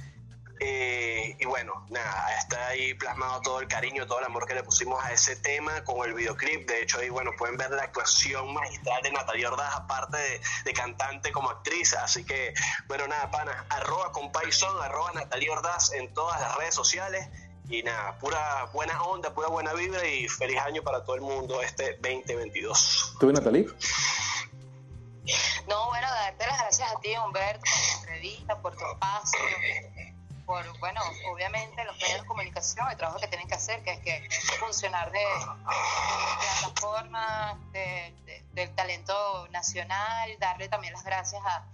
Eh, 0.62 1.36
y 1.38 1.46
bueno, 1.46 1.86
nada, 1.90 2.34
está 2.38 2.68
ahí 2.68 2.94
plasmado 2.94 3.42
todo 3.42 3.60
el 3.60 3.68
cariño, 3.68 4.08
todo 4.08 4.20
el 4.20 4.26
amor 4.26 4.46
que 4.46 4.54
le 4.54 4.64
pusimos 4.64 5.04
a 5.04 5.12
ese 5.12 5.36
tema 5.36 5.84
con 5.84 6.08
el 6.08 6.14
videoclip. 6.14 6.66
De 6.66 6.82
hecho, 6.82 7.00
ahí 7.00 7.10
bueno, 7.10 7.32
pueden 7.38 7.58
ver 7.58 7.72
la 7.72 7.84
actuación 7.84 8.54
magistral 8.54 9.02
de 9.04 9.12
Natalia 9.12 9.50
Ordaz, 9.50 9.76
aparte 9.76 10.42
de, 10.64 10.74
cantante 10.74 11.34
como 11.34 11.50
actriz. 11.50 11.94
Así 11.94 12.24
que, 12.24 12.54
bueno, 12.88 13.06
nada, 13.08 13.30
pana, 13.32 13.66
arroba 13.70 14.14
con 14.14 14.32
Python, 14.32 14.82
arroba 14.82 15.12
Natalia 15.14 15.52
Ordaz 15.52 15.92
en 15.92 16.14
todas 16.14 16.40
las 16.40 16.56
redes 16.56 16.74
sociales. 16.74 17.28
Y 17.70 17.84
nada, 17.84 18.18
pura 18.18 18.66
buena 18.74 19.02
onda, 19.04 19.34
pura 19.34 19.48
buena 19.48 19.74
vibra 19.74 20.06
y 20.06 20.28
feliz 20.28 20.60
año 20.60 20.82
para 20.82 21.04
todo 21.04 21.16
el 21.16 21.22
mundo 21.22 21.62
este 21.62 21.94
2022. 22.02 23.18
¿Tú, 23.20 23.32
Natalie? 23.32 23.68
No, 25.68 25.86
bueno, 25.88 26.08
darte 26.10 26.48
las 26.48 26.60
gracias 26.60 26.92
a 26.92 27.00
ti, 27.00 27.16
Humberto, 27.16 27.62
por 27.62 27.80
la 27.80 28.00
entrevista, 28.00 28.62
por 28.62 28.76
tu 28.76 28.86
espacio 28.86 29.40
por, 30.50 30.80
bueno, 30.80 31.00
obviamente 31.32 31.84
los 31.84 31.96
medios 31.98 32.22
de 32.22 32.26
comunicación, 32.26 32.90
el 32.90 32.98
trabajo 32.98 33.20
que 33.20 33.28
tienen 33.28 33.48
que 33.48 33.54
hacer, 33.54 33.84
que 33.84 33.92
es 33.92 34.00
que 34.00 34.28
funcionar 34.58 35.12
de, 35.12 35.24
plataforma 36.64 37.56
del 37.72 38.74
talento 38.74 39.48
nacional, 39.50 40.36
darle 40.40 40.68
también 40.68 40.94
las 40.94 41.04
gracias 41.04 41.40
a 41.46 41.68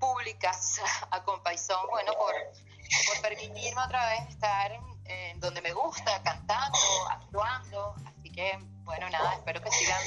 públicas, 0.00 0.80
a 1.10 1.22
Compaisón, 1.24 1.86
bueno, 1.90 2.14
por, 2.14 2.32
por 2.32 3.20
permitirme 3.20 3.82
otra 3.82 4.08
vez 4.08 4.30
estar 4.30 4.72
en, 4.72 4.91
donde 5.36 5.60
me 5.60 5.72
gusta, 5.72 6.22
cantando, 6.22 6.78
actuando, 7.10 7.94
así 8.06 8.30
que, 8.30 8.58
bueno, 8.84 9.10
nada, 9.10 9.34
espero 9.34 9.60
que 9.60 9.70
sigan 9.70 10.00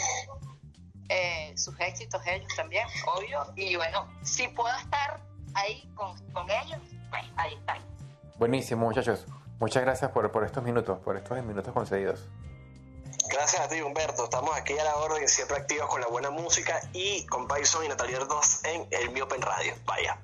eh, 1.09 1.53
sus 1.57 1.79
éxitos 1.79 2.21
ellos 2.25 2.53
también, 2.55 2.87
obvio, 3.05 3.45
y 3.55 3.75
bueno, 3.75 4.07
si 4.23 4.47
puedo 4.47 4.73
estar 4.77 5.19
ahí 5.53 5.91
con, 5.95 6.17
con 6.31 6.49
ellos, 6.49 6.79
pues 7.09 7.23
ahí 7.37 7.53
está. 7.55 7.77
Buenísimo, 8.37 8.85
muchachos. 8.85 9.25
Muchas 9.59 9.83
gracias 9.83 10.11
por, 10.11 10.31
por 10.31 10.43
estos 10.43 10.63
minutos, 10.63 10.99
por 10.99 11.15
estos 11.15 11.41
minutos 11.43 11.73
concedidos. 11.73 12.27
Gracias 13.29 13.61
a 13.61 13.67
ti, 13.67 13.81
Humberto. 13.81 14.25
Estamos 14.25 14.55
aquí 14.55 14.77
a 14.77 14.83
la 14.83 14.95
orden, 14.97 15.27
siempre 15.27 15.57
activos 15.57 15.89
con 15.89 16.01
la 16.01 16.07
buena 16.07 16.29
música 16.29 16.79
y 16.93 17.25
con 17.27 17.47
Python 17.47 17.85
y 17.85 17.87
Natalia 17.87 18.19
2 18.19 18.65
en 18.65 18.87
el 18.91 19.09
Miopen 19.11 19.41
Radio. 19.41 19.73
Vaya. 19.85 20.19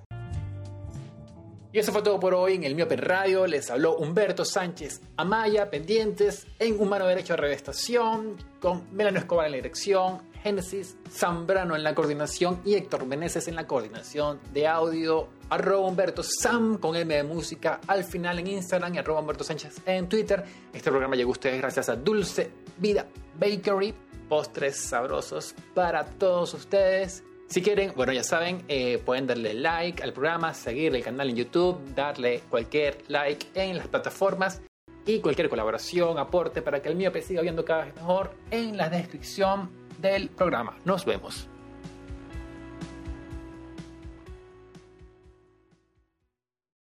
Y 1.74 1.80
eso 1.80 1.94
fue 1.94 2.02
todo 2.02 2.20
por 2.20 2.34
hoy 2.34 2.56
en 2.56 2.66
el 2.66 2.76
Miopen 2.76 3.00
Radio. 3.00 3.48
Les 3.48 3.70
habló 3.70 3.96
Humberto 3.96 4.44
Sánchez 4.44 5.00
Amaya, 5.16 5.70
pendientes 5.70 6.46
en 6.60 6.78
Humano 6.82 7.08
Derecho 7.08 7.34
de 7.34 7.38
Revestación, 7.38 8.36
con 8.60 8.94
Melano 8.94 9.20
Escobar 9.20 9.46
en 9.46 9.54
la 9.54 9.56
dirección, 9.56 10.22
Génesis 10.44 10.98
Zambrano 11.10 11.74
en 11.78 11.84
la 11.84 11.96
coordinación 11.96 12.60
y 12.66 12.74
Héctor 12.74 13.06
Meneses 13.06 13.48
en 13.48 13.56
la 13.56 13.68
coordinación 13.68 14.42
de 14.54 14.68
audio. 14.68 15.30
Arroba 15.50 15.88
Humberto 15.88 16.24
Sam 16.24 16.78
con 16.78 16.98
M 16.98 17.16
de 17.16 17.24
música 17.24 17.80
al 17.88 18.04
final 18.04 18.40
en 18.40 18.48
Instagram 18.48 18.96
y 18.96 18.98
arroba 18.98 19.22
Humberto 19.22 19.46
Sánchez 19.46 19.82
en 19.86 20.10
Twitter. 20.10 20.44
Este 20.74 20.90
programa 20.90 21.16
llegó 21.16 21.30
a 21.30 21.34
ustedes 21.34 21.58
gracias 21.58 21.88
a 21.88 21.96
Dulce 21.96 22.52
Vida 22.80 23.08
Bakery. 23.40 23.94
Postres 24.28 24.76
sabrosos 24.76 25.56
para 25.74 26.04
todos 26.06 26.54
ustedes. 26.54 27.24
Si 27.52 27.62
quieren, 27.62 27.92
bueno, 27.98 28.14
ya 28.14 28.24
saben, 28.24 28.64
eh, 28.70 28.98
pueden 29.06 29.28
darle 29.28 29.54
like 29.54 30.02
al 30.02 30.14
programa, 30.14 30.54
seguir 30.54 30.96
el 30.96 31.04
canal 31.04 31.32
en 31.32 31.36
YouTube, 31.36 31.94
darle 31.94 32.44
cualquier 32.50 33.00
like 33.10 33.46
en 33.56 33.78
las 33.78 33.90
plataformas 33.90 34.62
y 35.06 35.20
cualquier 35.20 35.50
colaboración, 35.50 36.18
aporte 36.18 36.62
para 36.62 36.82
que 36.82 36.88
el 36.88 36.96
mío 36.96 37.12
siga 37.22 37.42
viendo 37.42 37.66
cada 37.66 37.84
vez 37.84 37.96
mejor 37.96 38.32
en 38.52 38.78
la 38.78 38.90
descripción 38.90 39.70
del 40.00 40.30
programa. 40.30 40.78
Nos 40.86 41.04
vemos. 41.04 41.51